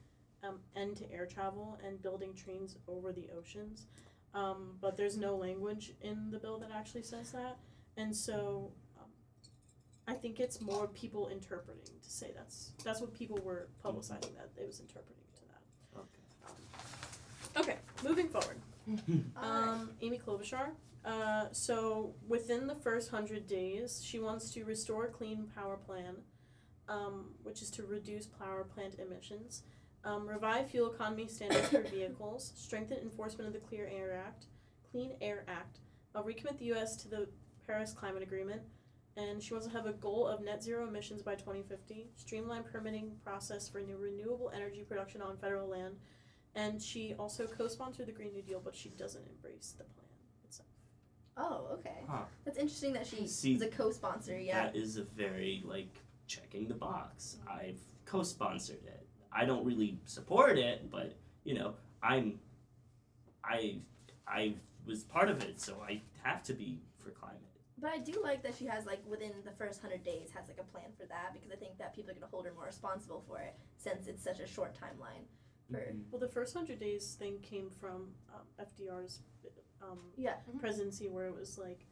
[0.43, 3.88] um, end to air travel and building trains over the oceans,
[4.34, 7.58] um, but there's no language in the bill that actually says that,
[7.97, 9.10] and so um,
[10.08, 14.49] I think it's more people interpreting to say that's that's what people were publicizing that
[14.58, 15.99] it was interpreting to that.
[15.99, 17.71] Okay.
[17.71, 18.58] Okay, moving forward.
[19.38, 20.71] Um, Amy Klobuchar.
[21.05, 26.15] Uh, so within the first hundred days, she wants to restore clean power plan,
[26.87, 29.63] um, which is to reduce power plant emissions,
[30.05, 34.45] um, revive fuel economy standards for vehicles, strengthen enforcement of the Clear Air Act,
[34.91, 35.79] Clean Air Act,
[36.15, 36.95] uh, recommit the U.S.
[36.97, 37.27] to the
[37.67, 38.61] Paris Climate Agreement,
[39.17, 43.11] and she wants to have a goal of net zero emissions by 2050, streamline permitting
[43.23, 45.95] process for new renewable energy production on federal land,
[46.55, 50.12] and she also co-sponsored the Green New Deal, but she doesn't embrace the plan.
[51.37, 52.03] Oh, okay.
[52.07, 52.23] Huh.
[52.45, 54.37] That's interesting that she See, is a co-sponsor.
[54.39, 54.63] Yeah.
[54.63, 57.37] That is a very like checking the box.
[57.49, 59.07] I've co-sponsored it.
[59.31, 62.39] I don't really support it, but you know, I'm
[63.43, 63.77] I
[64.27, 67.39] I was part of it, so I have to be for climate.
[67.79, 70.59] But I do like that she has like within the first hundred days has like
[70.59, 73.23] a plan for that because I think that people are gonna hold her more responsible
[73.27, 75.25] for it since it's such a short timeline.
[75.71, 76.03] For Mhm.
[76.11, 79.21] Well, the first hundred days thing came from um, FDR's
[79.83, 80.59] um, yeah, Mhm.
[80.59, 81.85] presidency, where it was like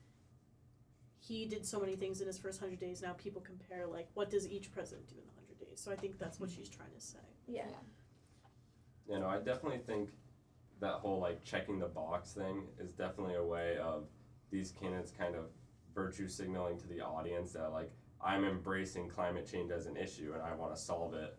[1.20, 3.02] he did so many things in his first hundred days.
[3.02, 5.80] Now people compare like what does each president do in the hundred days.
[5.80, 7.20] So I think that's what she's trying to say.
[7.48, 7.68] yeah,
[9.08, 10.10] You know, I definitely think
[10.80, 14.08] that whole like checking the box thing is definitely a way of
[14.50, 15.52] these candidates kind of
[15.94, 20.42] virtue signaling to the audience that like I'm embracing climate change as an issue and
[20.42, 21.38] I want to solve it.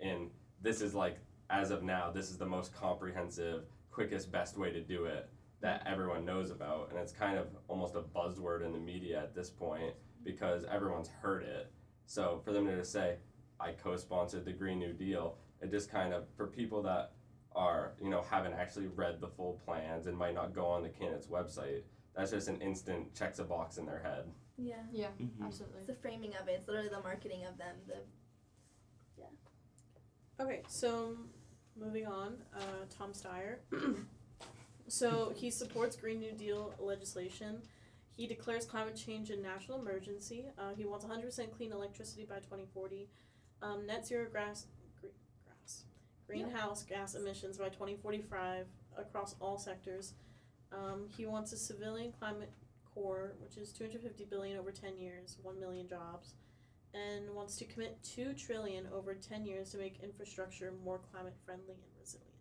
[0.00, 1.18] And this is like
[1.50, 5.28] as of now, this is the most comprehensive, quickest, best way to do it
[5.64, 6.90] that everyone knows about.
[6.90, 11.08] And it's kind of almost a buzzword in the media at this point because everyone's
[11.08, 11.72] heard it.
[12.04, 13.16] So for them to just say,
[13.58, 17.12] I co-sponsored the Green New Deal, it just kind of for people that
[17.56, 20.88] are you know haven't actually read the full plans and might not go on the
[20.88, 21.82] candidate's website
[22.16, 24.24] that's just an instant checks a box in their head
[24.58, 24.82] yeah.
[24.92, 25.46] yeah Mhm.
[25.46, 26.56] absolutely It's the framing of it.
[26.58, 27.76] It's literally the marketing of them.
[27.86, 27.98] The
[29.16, 29.26] yeah
[30.40, 31.16] Okay, so
[31.76, 33.58] moving on, uh, Tom Steyer.
[34.88, 37.62] so he supports Green New Deal legislation.
[38.16, 40.46] He declares climate change a national emergency.
[40.58, 43.08] Uh, he wants 100% clean electricity by 2040,
[43.62, 44.66] um, net zero grass,
[45.00, 45.08] gre-
[45.44, 45.84] grass,
[46.26, 48.66] greenhouse gas emissions by 2045
[48.96, 50.14] across all sectors.
[50.72, 52.52] Um, he wants a civilian climate
[52.94, 56.34] corps, which is 250 billion over 10 years, 1 million jobs
[56.94, 61.74] and wants to commit 2 trillion over 10 years to make infrastructure more climate friendly
[61.74, 62.33] and resilient.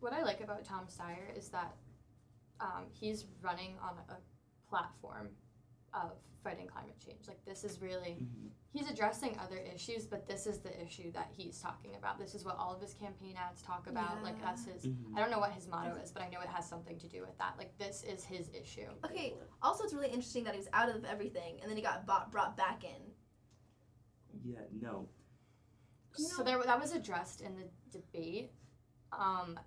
[0.00, 1.74] What I like about Tom Steyer is that
[2.60, 4.16] um, he's running on a
[4.68, 5.28] platform
[5.92, 6.12] of
[6.44, 7.26] fighting climate change.
[7.26, 8.26] Like this is really
[8.72, 12.18] he's addressing other issues, but this is the issue that he's talking about.
[12.18, 14.22] This is what all of his campaign ads talk about.
[14.22, 14.86] Like that's his.
[14.86, 15.16] Mhm.
[15.16, 17.20] I don't know what his motto is, but I know it has something to do
[17.22, 17.54] with that.
[17.58, 18.88] Like this is his issue.
[19.04, 19.34] Okay.
[19.62, 22.30] Also, it's really interesting that he was out of everything and then he got bought,
[22.30, 23.12] brought back in.
[24.44, 25.08] Yeah, no.
[26.16, 28.52] You so there that was addressed in the debate.
[29.12, 29.58] Um,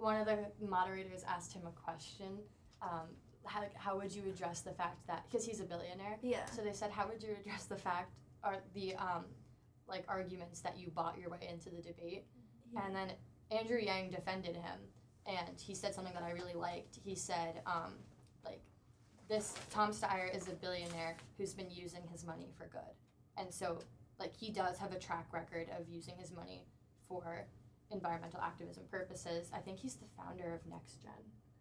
[0.00, 2.38] one of the moderators asked him a question.
[2.82, 3.08] Um,
[3.44, 6.18] how, how would you address the fact that because he's a billionaire?
[6.22, 6.44] Yeah.
[6.46, 8.12] So they said, how would you address the fact
[8.44, 9.24] or the um,
[9.88, 12.24] like arguments that you bought your way into the debate?
[12.72, 12.80] Yeah.
[12.84, 13.12] And then
[13.50, 14.78] Andrew Yang defended him,
[15.26, 16.98] and he said something that I really liked.
[17.04, 17.94] He said, um,
[18.44, 18.60] like,
[19.28, 22.94] this Tom Steyer is a billionaire who's been using his money for good,
[23.36, 23.78] and so
[24.18, 26.64] like he does have a track record of using his money
[27.08, 27.46] for
[27.90, 29.50] environmental activism purposes.
[29.54, 31.12] I think he's the founder of Next Gen.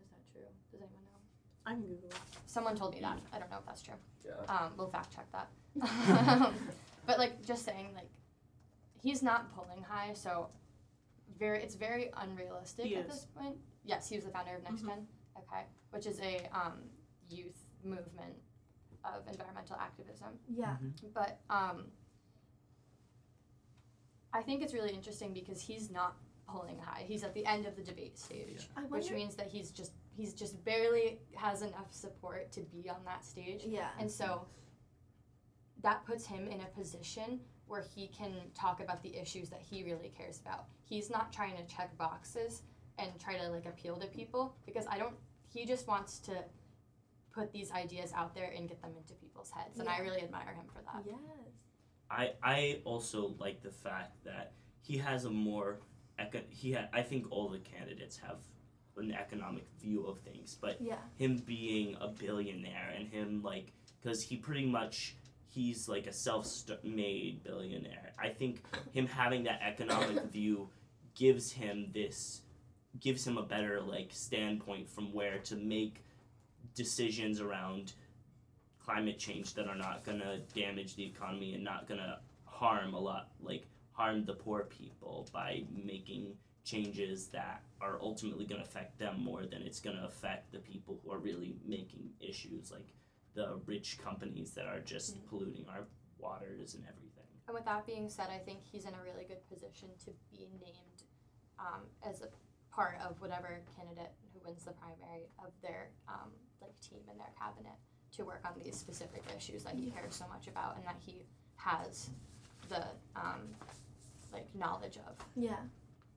[0.02, 0.42] Is that true?
[0.72, 1.20] Does anyone know?
[1.66, 2.16] I can Google it.
[2.48, 3.20] Someone told me that.
[3.34, 3.96] I don't know if that's true.
[4.26, 4.54] Yeah.
[4.54, 5.50] Um, we'll fact check that.
[7.06, 8.10] but like just saying like
[9.02, 10.50] he's not pulling high, so
[11.38, 13.14] very it's very unrealistic He at is.
[13.14, 13.56] this point.
[13.84, 15.08] Yes, he was the founder of Next Gen.
[15.38, 16.74] Okay, which is a um,
[17.30, 18.34] youth movement
[19.04, 20.30] of environmental activism.
[20.50, 20.76] Yeah.
[21.14, 21.86] But um,
[24.36, 26.18] I think it's really interesting because he's not
[26.48, 27.06] pulling high.
[27.08, 30.34] He's at the end of the debate stage, I which means that he's just he's
[30.34, 33.64] just barely has enough support to be on that stage.
[33.66, 33.90] Yeah.
[34.00, 34.46] And so
[35.82, 39.84] that puts him in a position where he can talk about the issues that he
[39.84, 40.66] really cares about.
[40.84, 42.62] He's not trying to check boxes
[43.00, 45.16] and try to like appeal to people because I don't
[45.48, 46.34] he just wants to
[47.34, 49.80] put these ideas out there and get them into people's heads.
[49.80, 51.04] And I really admire him for that.
[51.06, 51.45] Yes.
[52.10, 55.80] I I also like the fact that he has a more
[56.20, 58.38] eco- he ha- I think all the candidates have
[58.98, 61.00] an economic view of things, but Yeah.
[61.18, 65.16] him being a billionaire and him like because he pretty much
[65.48, 68.14] he's like a self-made billionaire.
[68.20, 70.70] I think him having that economic view
[71.16, 72.42] gives him this
[73.00, 76.04] gives him a better like standpoint from where to make
[76.76, 77.94] decisions around
[78.86, 82.94] climate change that are not going to damage the economy and not going to harm
[82.94, 88.68] a lot like harm the poor people by making changes that are ultimately going to
[88.68, 92.72] affect them more than it's going to affect the people who are really making issues
[92.72, 92.88] like
[93.36, 95.86] the rich companies that are just polluting our
[96.18, 97.30] waters and everything.
[97.48, 100.50] And with that being said, I think he's in a really good position to be
[100.60, 101.04] named
[101.60, 102.28] um, as a
[102.74, 107.32] part of whatever candidate who wins the primary of their um, like team and their
[107.38, 107.78] cabinet
[108.18, 111.26] to work on these specific issues that he cares so much about and that he
[111.58, 112.10] has
[112.70, 112.84] the
[113.16, 113.42] um,
[114.34, 115.16] like knowledge of.
[115.36, 115.58] Yeah.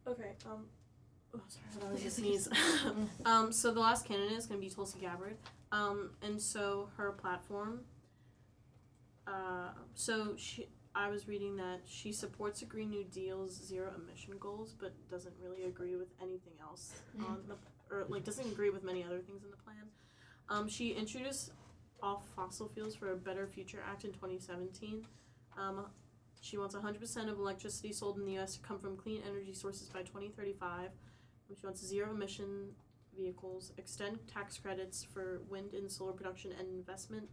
[0.06, 0.64] Okay, um,
[1.34, 2.48] oh, sorry, that was a sneeze.
[3.24, 5.36] um, so the last candidate is going to be Tulsi Gabbard.
[5.70, 7.80] Um, and so her platform,
[9.26, 14.34] uh, so she, I was reading that she supports the Green New Deal's zero emission
[14.40, 17.54] goals, but doesn't really agree with anything else on the,
[17.94, 19.76] or like doesn't agree with many other things in the plan.
[20.48, 21.52] Um, she introduced
[22.02, 25.04] Off Fossil Fuels for a Better Future Act in 2017.
[25.58, 25.86] Um,
[26.40, 28.56] she wants 100% of electricity sold in the U.S.
[28.56, 30.86] to come from clean energy sources by 2035.
[30.86, 30.90] Um,
[31.58, 32.70] She wants zero emission
[33.16, 37.28] vehicles, extend tax credits for wind and solar production and investment,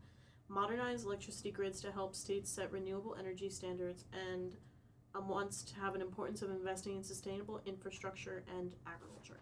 [0.48, 4.56] modernize electricity grids to help states set renewable energy standards, and
[5.14, 9.40] um, wants to have an importance of investing in sustainable infrastructure and agriculture.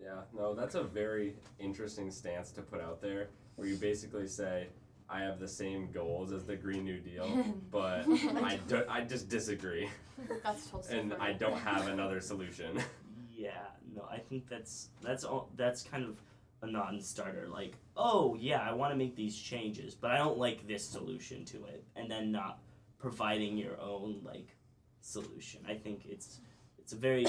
[0.00, 3.28] Yeah, no, that's a very interesting stance to put out there
[3.60, 4.68] where you basically say,
[5.08, 8.04] I have the same goals as the Green New Deal, but
[8.42, 9.88] I, do, I just disagree
[10.42, 10.96] That's Tulsi.
[10.96, 12.82] and I don't have another solution.
[13.30, 13.50] Yeah,
[13.94, 16.16] no, I think that's that's all that's kind of
[16.62, 17.48] a non-starter.
[17.48, 21.44] Like, oh yeah, I want to make these changes, but I don't like this solution
[21.46, 22.60] to it, and then not
[22.98, 24.56] providing your own like
[25.00, 25.60] solution.
[25.68, 26.40] I think it's
[26.78, 27.26] it's a very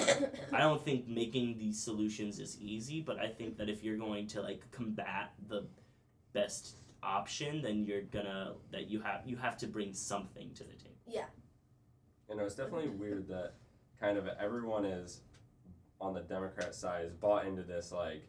[0.51, 4.27] I don't think making these solutions is easy, but I think that if you're going
[4.27, 5.63] to like combat the
[6.33, 10.73] best option, then you're gonna that you have you have to bring something to the
[10.73, 10.95] table.
[11.07, 11.25] Yeah.
[12.29, 13.53] You know, it's definitely weird that
[13.99, 15.21] kind of everyone is
[15.99, 18.23] on the Democrat side is bought into this like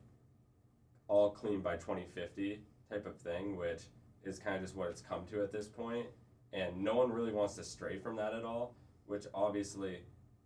[1.09, 3.83] all clean by 2050 type of thing, which
[4.25, 6.07] is kind of just what it's come to at this point.
[6.53, 8.75] And no one really wants to stray from that at all,
[9.07, 10.01] which obviously,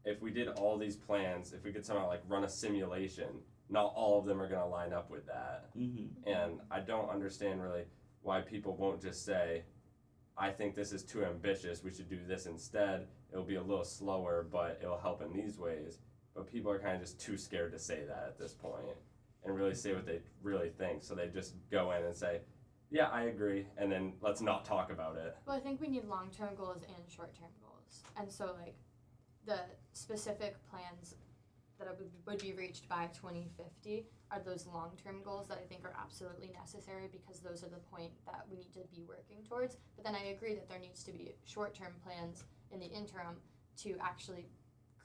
[0.05, 3.27] if we did all these plans, if we could somehow like run a simulation,
[3.69, 5.71] not all of them are going to line up with that.
[5.77, 6.29] Mm-hmm.
[6.29, 7.85] And I don't understand really
[8.23, 9.63] why people won't just say,
[10.39, 13.07] I think this is too ambitious, we should do this instead.
[13.33, 15.99] It'll be a little slower, but it'll help in these ways.
[16.35, 18.97] But people are kind of just too scared to say that at this point
[19.45, 21.03] and really say what they really think.
[21.03, 22.41] So they just go in and say,
[22.91, 25.37] Yeah, I agree, and then let's not talk about it.
[25.47, 28.03] Well, I think we need long term goals and short term goals.
[28.19, 28.75] And so, like,
[29.47, 29.61] the
[29.93, 31.15] specific plans
[31.79, 35.85] that would- would be reached by 2050 are those long term goals that I think
[35.85, 39.77] are absolutely necessary because those are the point that we need to be working towards.
[39.95, 43.41] But then I agree that there needs to be short term plans in the interim
[43.79, 44.47] to actually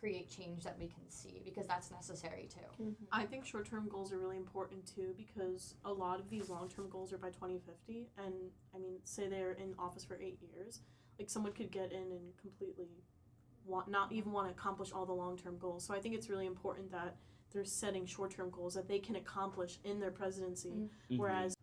[0.02, 2.84] create change that we can see because that's necessary too.
[2.84, 3.04] Mm-hmm.
[3.12, 6.70] I think short term goals are really important too because a lot of these long
[6.70, 8.10] term goals are by 2050.
[8.18, 8.34] And
[8.74, 10.82] I mean, say they're in office for eight years,
[11.20, 13.04] like someone could get in and completely
[13.66, 15.86] want, not even want to accomplish all the long term goals.
[15.86, 17.16] So I think it's really important that
[17.54, 20.70] they're setting short term goals that they can accomplish in their presidency.
[20.70, 21.18] Mm-hmm.
[21.18, 21.54] Whereas,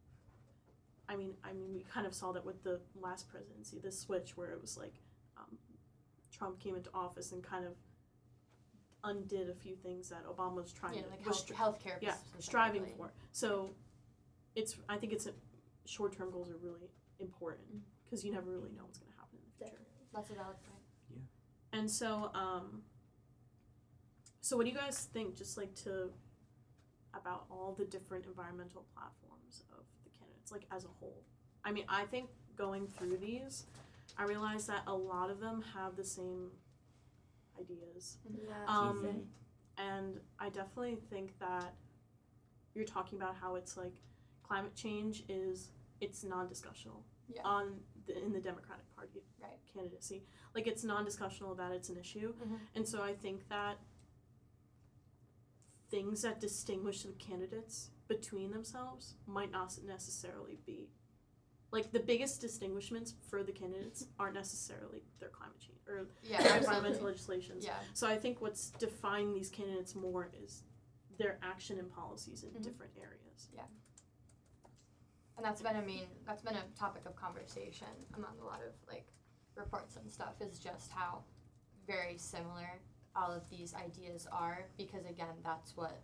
[1.09, 4.37] I mean, I mean, we kind of saw that with the last presidency, the switch
[4.37, 4.95] where it was like
[5.37, 5.57] um,
[6.31, 7.73] Trump came into office and kind of
[9.05, 11.97] undid a few things that Obama was trying Yeah, to like was health, healthcare.
[12.01, 13.13] yeah, striving for.
[13.33, 13.71] So,
[14.55, 15.29] it's I think it's
[15.87, 16.91] short-term goals are really
[17.21, 19.79] important because you never really know what's going to happen in the future.
[19.79, 20.07] Definitely.
[20.13, 20.78] That's a valid point.
[21.79, 22.83] And so, um,
[24.41, 25.37] so what do you guys think?
[25.37, 26.11] Just like to
[27.15, 31.23] about all the different environmental platforms of the candidates, like as a whole.
[31.65, 33.67] I mean, I think going through these,
[34.17, 36.51] I realized that a lot of them have the same
[37.61, 38.19] ideas.
[38.29, 38.53] Yeah.
[38.67, 39.27] Um,
[39.79, 41.75] and I definitely think that
[42.75, 43.95] you're talking about how it's like
[44.43, 45.71] climate change is
[46.01, 47.43] it's non-discussional Yeah.
[47.45, 49.59] on the, in the Democratic Party Right.
[49.73, 50.25] candidacy.
[50.55, 52.59] Like it's non-discussional that it's an issue, Mhm.
[52.75, 53.79] and so I think that
[55.91, 60.91] things that distinguish the candidates between themselves might not necessarily be
[61.71, 66.57] like the biggest distinguishments for the candidates aren't necessarily their climate change or Yeah, their
[66.59, 67.65] environmental legislations.
[67.65, 67.79] Yeah.
[67.93, 70.63] So I think what's defining these candidates more is
[71.19, 72.63] their action and policies in Mhm.
[72.63, 73.49] different areas.
[75.39, 77.87] And that's been a main that's been a topic of conversation
[78.17, 79.07] among a lot of like
[79.55, 81.21] reports and stuff is just how
[81.87, 82.81] very similar
[83.17, 85.99] all of these ideas are because again that's what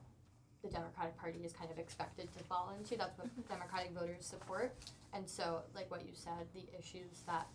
[0.62, 4.74] the democratic party is kind of expected to fall into that's what democratic voters support.
[5.12, 7.46] And so like what you said the issues that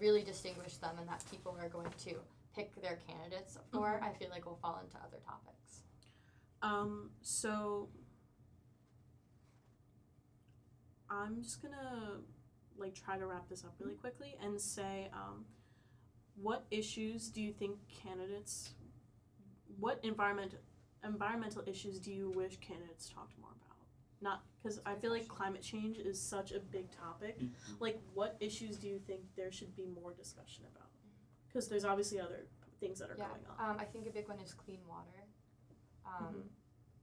[0.00, 2.14] really distinguish them and that people are going to
[2.54, 5.82] pick their candidates for i feel like will fall into other topics.
[6.62, 7.88] Um, so
[11.10, 12.18] I'm just gonna
[12.78, 15.44] like try to wrap this up really quickly and say, um,
[16.40, 18.70] what issues do you think candidates,
[19.78, 20.54] what environment,
[21.04, 23.76] environmental issues do you wish candidates talked more about?
[24.20, 27.38] Not because I feel like climate change is such a big topic.
[27.38, 27.74] Mm-hmm.
[27.80, 30.88] Like, what issues do you think there should be more discussion about?
[31.48, 32.46] Because there's obviously other
[32.80, 33.70] things that are yeah going on.
[33.70, 35.24] um, i think a big one is clean water
[36.06, 36.44] um,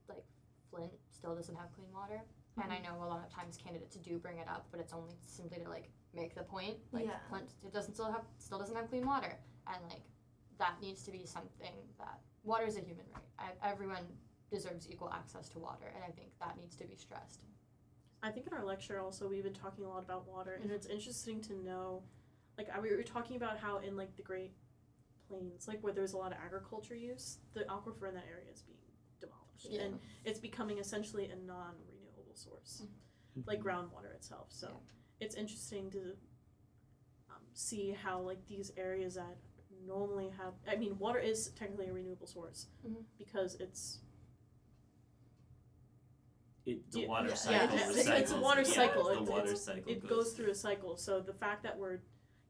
[0.08, 0.24] like
[0.70, 2.22] flint still doesn't have clean water
[2.62, 2.86] and i mm-hmm.
[2.86, 5.70] know a lot of times candidates do bring it up but it's only simply to
[5.70, 7.18] like make the point like Yeah.
[7.30, 9.38] flint it doesn't still have still doesn't have clean water.
[9.68, 10.04] And like
[10.60, 13.54] that needs to be something that water is a human right.
[13.64, 14.06] I, everyone
[14.52, 17.46] deserves equal access to water and i think that needs to be stressed.
[18.24, 20.74] I think in our lecture also we've been talking a lot about water, and mm-hmm.
[20.74, 22.04] it's interesting to know,
[22.58, 24.54] like we were talking about how in like the Great
[25.28, 28.62] Plains, like where there's a lot of agriculture use, the aquifer in that area is
[28.62, 28.78] being
[29.20, 29.82] demolished, Yeah.
[29.82, 31.36] and it's becoming essentially a
[32.34, 32.84] non-renewable source,
[33.46, 34.48] like groundwater itself.
[34.50, 35.26] So Yeah.
[35.26, 36.16] it's interesting to
[37.30, 39.38] um, see how like these areas that
[39.86, 43.06] normally have, I mean, water is technically a renewable source Mhm.
[43.18, 44.00] because it's
[46.66, 47.76] It, the water yeah, cycle.
[47.76, 49.12] it's- it's, it's a water cycle.
[49.14, 50.96] Yeah, It- the water cycle it goes through a cycle.
[50.96, 52.00] So the fact that we're,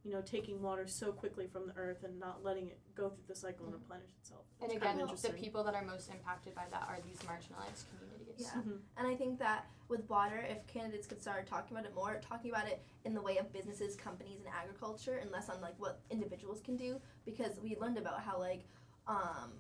[0.04, 3.24] you know, taking water so quickly from the earth and not letting it go through
[3.26, 4.46] the cycle and replenish itself.
[4.62, 7.86] and again kind of the people that are most impacted by that are these marginalized
[7.90, 8.50] communities Yeah.
[8.62, 8.80] Mhm.
[8.98, 12.52] And I think that with water, if candidates could start talking about it more, talking
[12.52, 16.00] about it in the way of businesses, companies, and agriculture, and less on like what
[16.10, 18.66] individuals can do, because we learned about how like
[19.08, 19.52] um,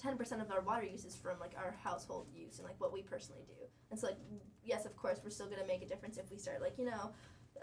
[0.00, 3.02] 10% of our water use is from like our household use and like what we
[3.02, 3.54] personally do.
[3.90, 4.18] And so like
[4.64, 7.12] yes, of course, we're still gonna make a difference if we start like you know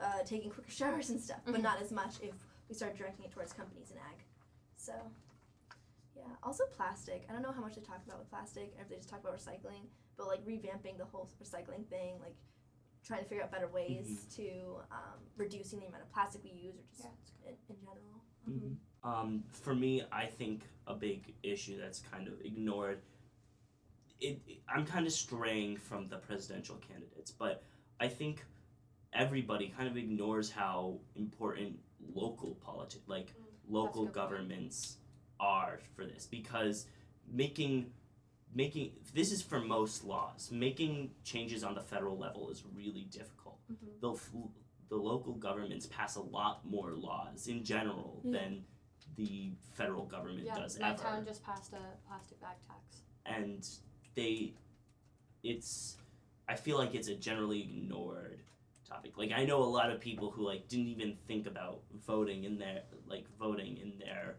[0.02, 1.64] uh, taking quicker showers and stuff, but Mhm.
[1.64, 2.34] not as much if
[2.68, 4.24] we start directing it towards companies and ag.
[4.78, 4.94] So,
[6.16, 6.24] yeah.
[6.44, 7.26] Also, plastic.
[7.30, 9.22] I don't know how much they talk about with plastic, or if they just talk
[9.22, 9.86] about recycling.
[10.18, 12.36] But like revamping the whole recycling thing, like
[13.06, 16.76] trying to figure out better ways to um, reducing the amount of plastic we use,
[16.76, 17.04] or just
[17.44, 18.24] Yeah, in, in general.
[18.50, 18.76] Mhm.
[19.04, 23.00] Um, for me, I think a big issue that's kind of ignored.
[24.22, 27.64] It, it- I'm kind of straying from the presidential candidates, but
[28.00, 28.44] I think
[29.14, 31.78] everybody kind of ignores how important
[32.14, 33.34] local politics, like
[33.70, 34.30] local good point.
[34.30, 34.98] governments,
[35.40, 36.86] are for this because
[37.32, 37.92] making
[38.54, 43.60] making this is for most laws making changes on the federal level is really difficult
[43.72, 44.00] Mhm.
[44.02, 44.20] the
[44.90, 48.32] the local governments pass a lot more laws in general Yeah.
[48.40, 48.66] than
[49.16, 53.02] the federal government Yeah, does my ever town just passed a plastic bag tax.
[53.26, 53.68] and
[54.16, 54.54] they
[55.44, 55.98] it's
[56.48, 58.40] i feel like it's a generally ignored
[58.88, 62.44] topic like i know a lot of people who like didn't even think about voting
[62.44, 64.36] in their like voting in their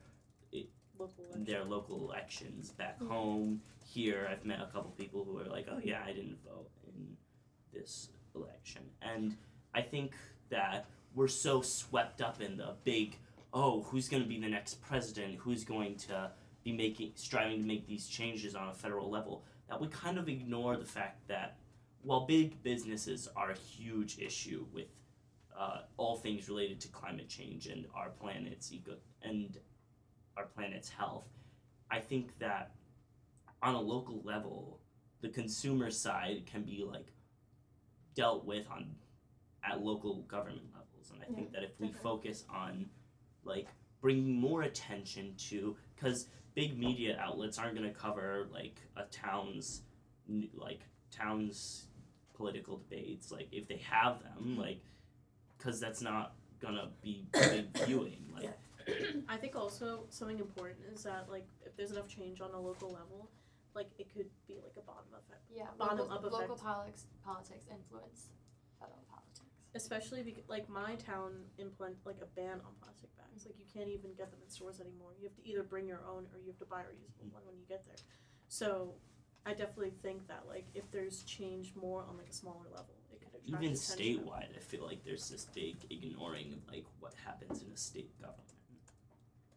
[0.99, 3.61] Local their local elections back home.
[3.85, 7.17] Here i've met a couple people who are like oh yeah i didn't vote in
[7.73, 8.83] this election.
[9.03, 9.37] And
[9.75, 10.13] i think
[10.51, 13.17] that we're so swept up in the big
[13.53, 15.37] oh who's going to be the next president?
[15.39, 16.31] Who's going to
[16.65, 19.45] be making striving to make these changes on a federal level?
[19.69, 21.59] That we kind of ignore the fact that
[22.03, 24.87] while big businesses are a huge issue with
[25.59, 28.93] uh, all things related to climate change and our planet's eco
[29.23, 29.59] and
[30.37, 31.27] our planet's health,
[31.91, 32.73] I think that
[33.63, 34.81] on a local level,
[35.21, 37.07] the consumer side can be like
[38.15, 38.95] dealt with on
[39.65, 42.03] at local government levels, and I think that if we definitely.
[42.03, 42.87] focus on
[43.45, 43.69] like
[44.01, 49.83] bringing more attention to because big media outlets aren't going to cover like a town's
[50.55, 50.81] like
[51.11, 51.87] town's
[52.35, 54.61] political debates like if they have them mm-hmm.
[54.61, 54.81] like
[55.57, 58.51] because that's not gonna be big viewing like
[59.29, 62.89] I think also something important is that like if there's enough change on a local
[62.89, 63.31] level,
[63.75, 65.43] like it could be like a bottom up effect.
[65.51, 66.63] Yeah, Bottom local, up local effect.
[66.63, 68.29] politics politics influence
[68.81, 69.41] federal politics.
[69.75, 73.45] Especially because like my town implement like a ban on plastic bags.
[73.45, 75.11] Like you can't even get them in stores anymore.
[75.19, 77.43] You have to either bring your own or you have to buy a reusable one
[77.47, 78.01] when you get there.
[78.49, 78.95] So
[79.45, 83.21] I definitely think that like if there's change more on like a smaller level, it
[83.21, 84.25] could attract even attention.
[84.25, 88.11] statewide i feel like there's this big ignoring of like what happens in a state
[88.21, 88.56] government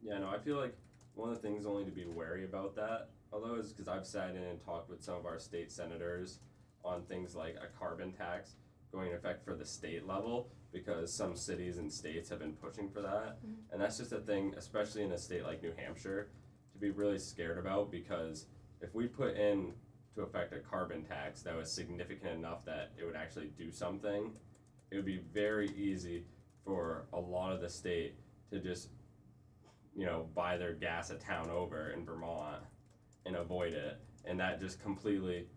[0.02, 0.76] Yeah, no, I feel like
[1.16, 4.32] one of the things only to be wary about that, although, is because I've sat
[4.32, 6.40] in and talked with some of our state senators
[6.84, 8.56] on things like a carbon tax
[8.92, 12.90] going into effect for the state level because some cities and states have been pushing
[12.90, 13.44] for that.
[13.44, 13.56] Mhm.
[13.72, 16.30] And that's just a thing, especially in a state like New Hampshire,
[16.74, 18.48] to be really scared about because
[18.82, 19.74] if we put in
[20.16, 24.34] to effect a carbon tax that was significant enough that it would actually do something,
[24.90, 26.26] it would be very easy
[26.64, 28.16] for a lot of the state
[28.52, 28.90] to just
[29.96, 32.62] you know, buy their gas a town over in Vermont
[33.26, 34.00] and avoid it.
[34.26, 35.48] And that just completely,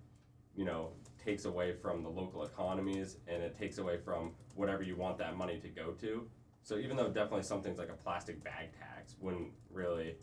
[0.55, 0.91] you know,
[1.23, 5.37] takes away from the local economies and it takes away from whatever you want that
[5.37, 6.29] money to go to.
[6.63, 10.17] So even though definitely some things like a plastic bag tax wouldn't really,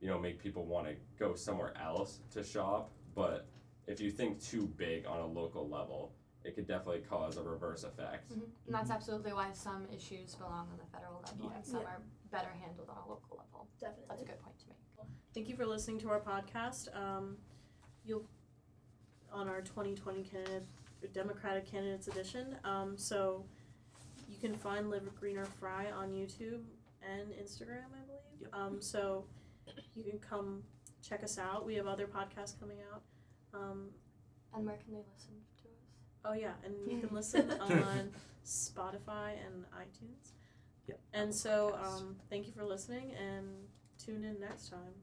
[0.00, 3.48] you know, make people want to go somewhere else to shop, but
[3.86, 6.12] if you think too big on a local level,
[6.44, 8.30] it could definitely cause a reverse effect.
[8.30, 8.40] Mm-hmm.
[8.66, 8.92] And that's mm-hmm.
[8.92, 11.56] absolutely why some issues belong on the federal level Yeah.
[11.56, 11.88] and some Yeah.
[11.88, 13.55] are better handled on a local level.
[13.80, 14.04] Definitely.
[14.08, 14.76] That's a good point to make.
[15.34, 16.88] Thank you for listening to our podcast.
[16.96, 17.36] Um,
[18.04, 18.24] you'll
[19.32, 20.62] on our 2020 candidate
[21.12, 22.56] Democratic Candidates Edition.
[22.64, 23.44] Um, so
[24.28, 26.62] you can find Live Greener Fry on YouTube
[27.02, 28.40] and Instagram, I believe.
[28.40, 28.50] Yep.
[28.54, 29.24] Um, so
[29.94, 30.62] you can come
[31.06, 31.66] check us out.
[31.66, 33.02] We have other podcasts coming out.
[33.52, 33.88] Um,
[34.54, 36.24] And where can they listen to us?
[36.24, 38.10] oh yeah, and you can listen on
[38.44, 40.32] Spotify and iTunes.
[40.88, 41.00] Yep.
[41.14, 43.46] And so um, thank you for listening and
[43.98, 45.02] tune in next time.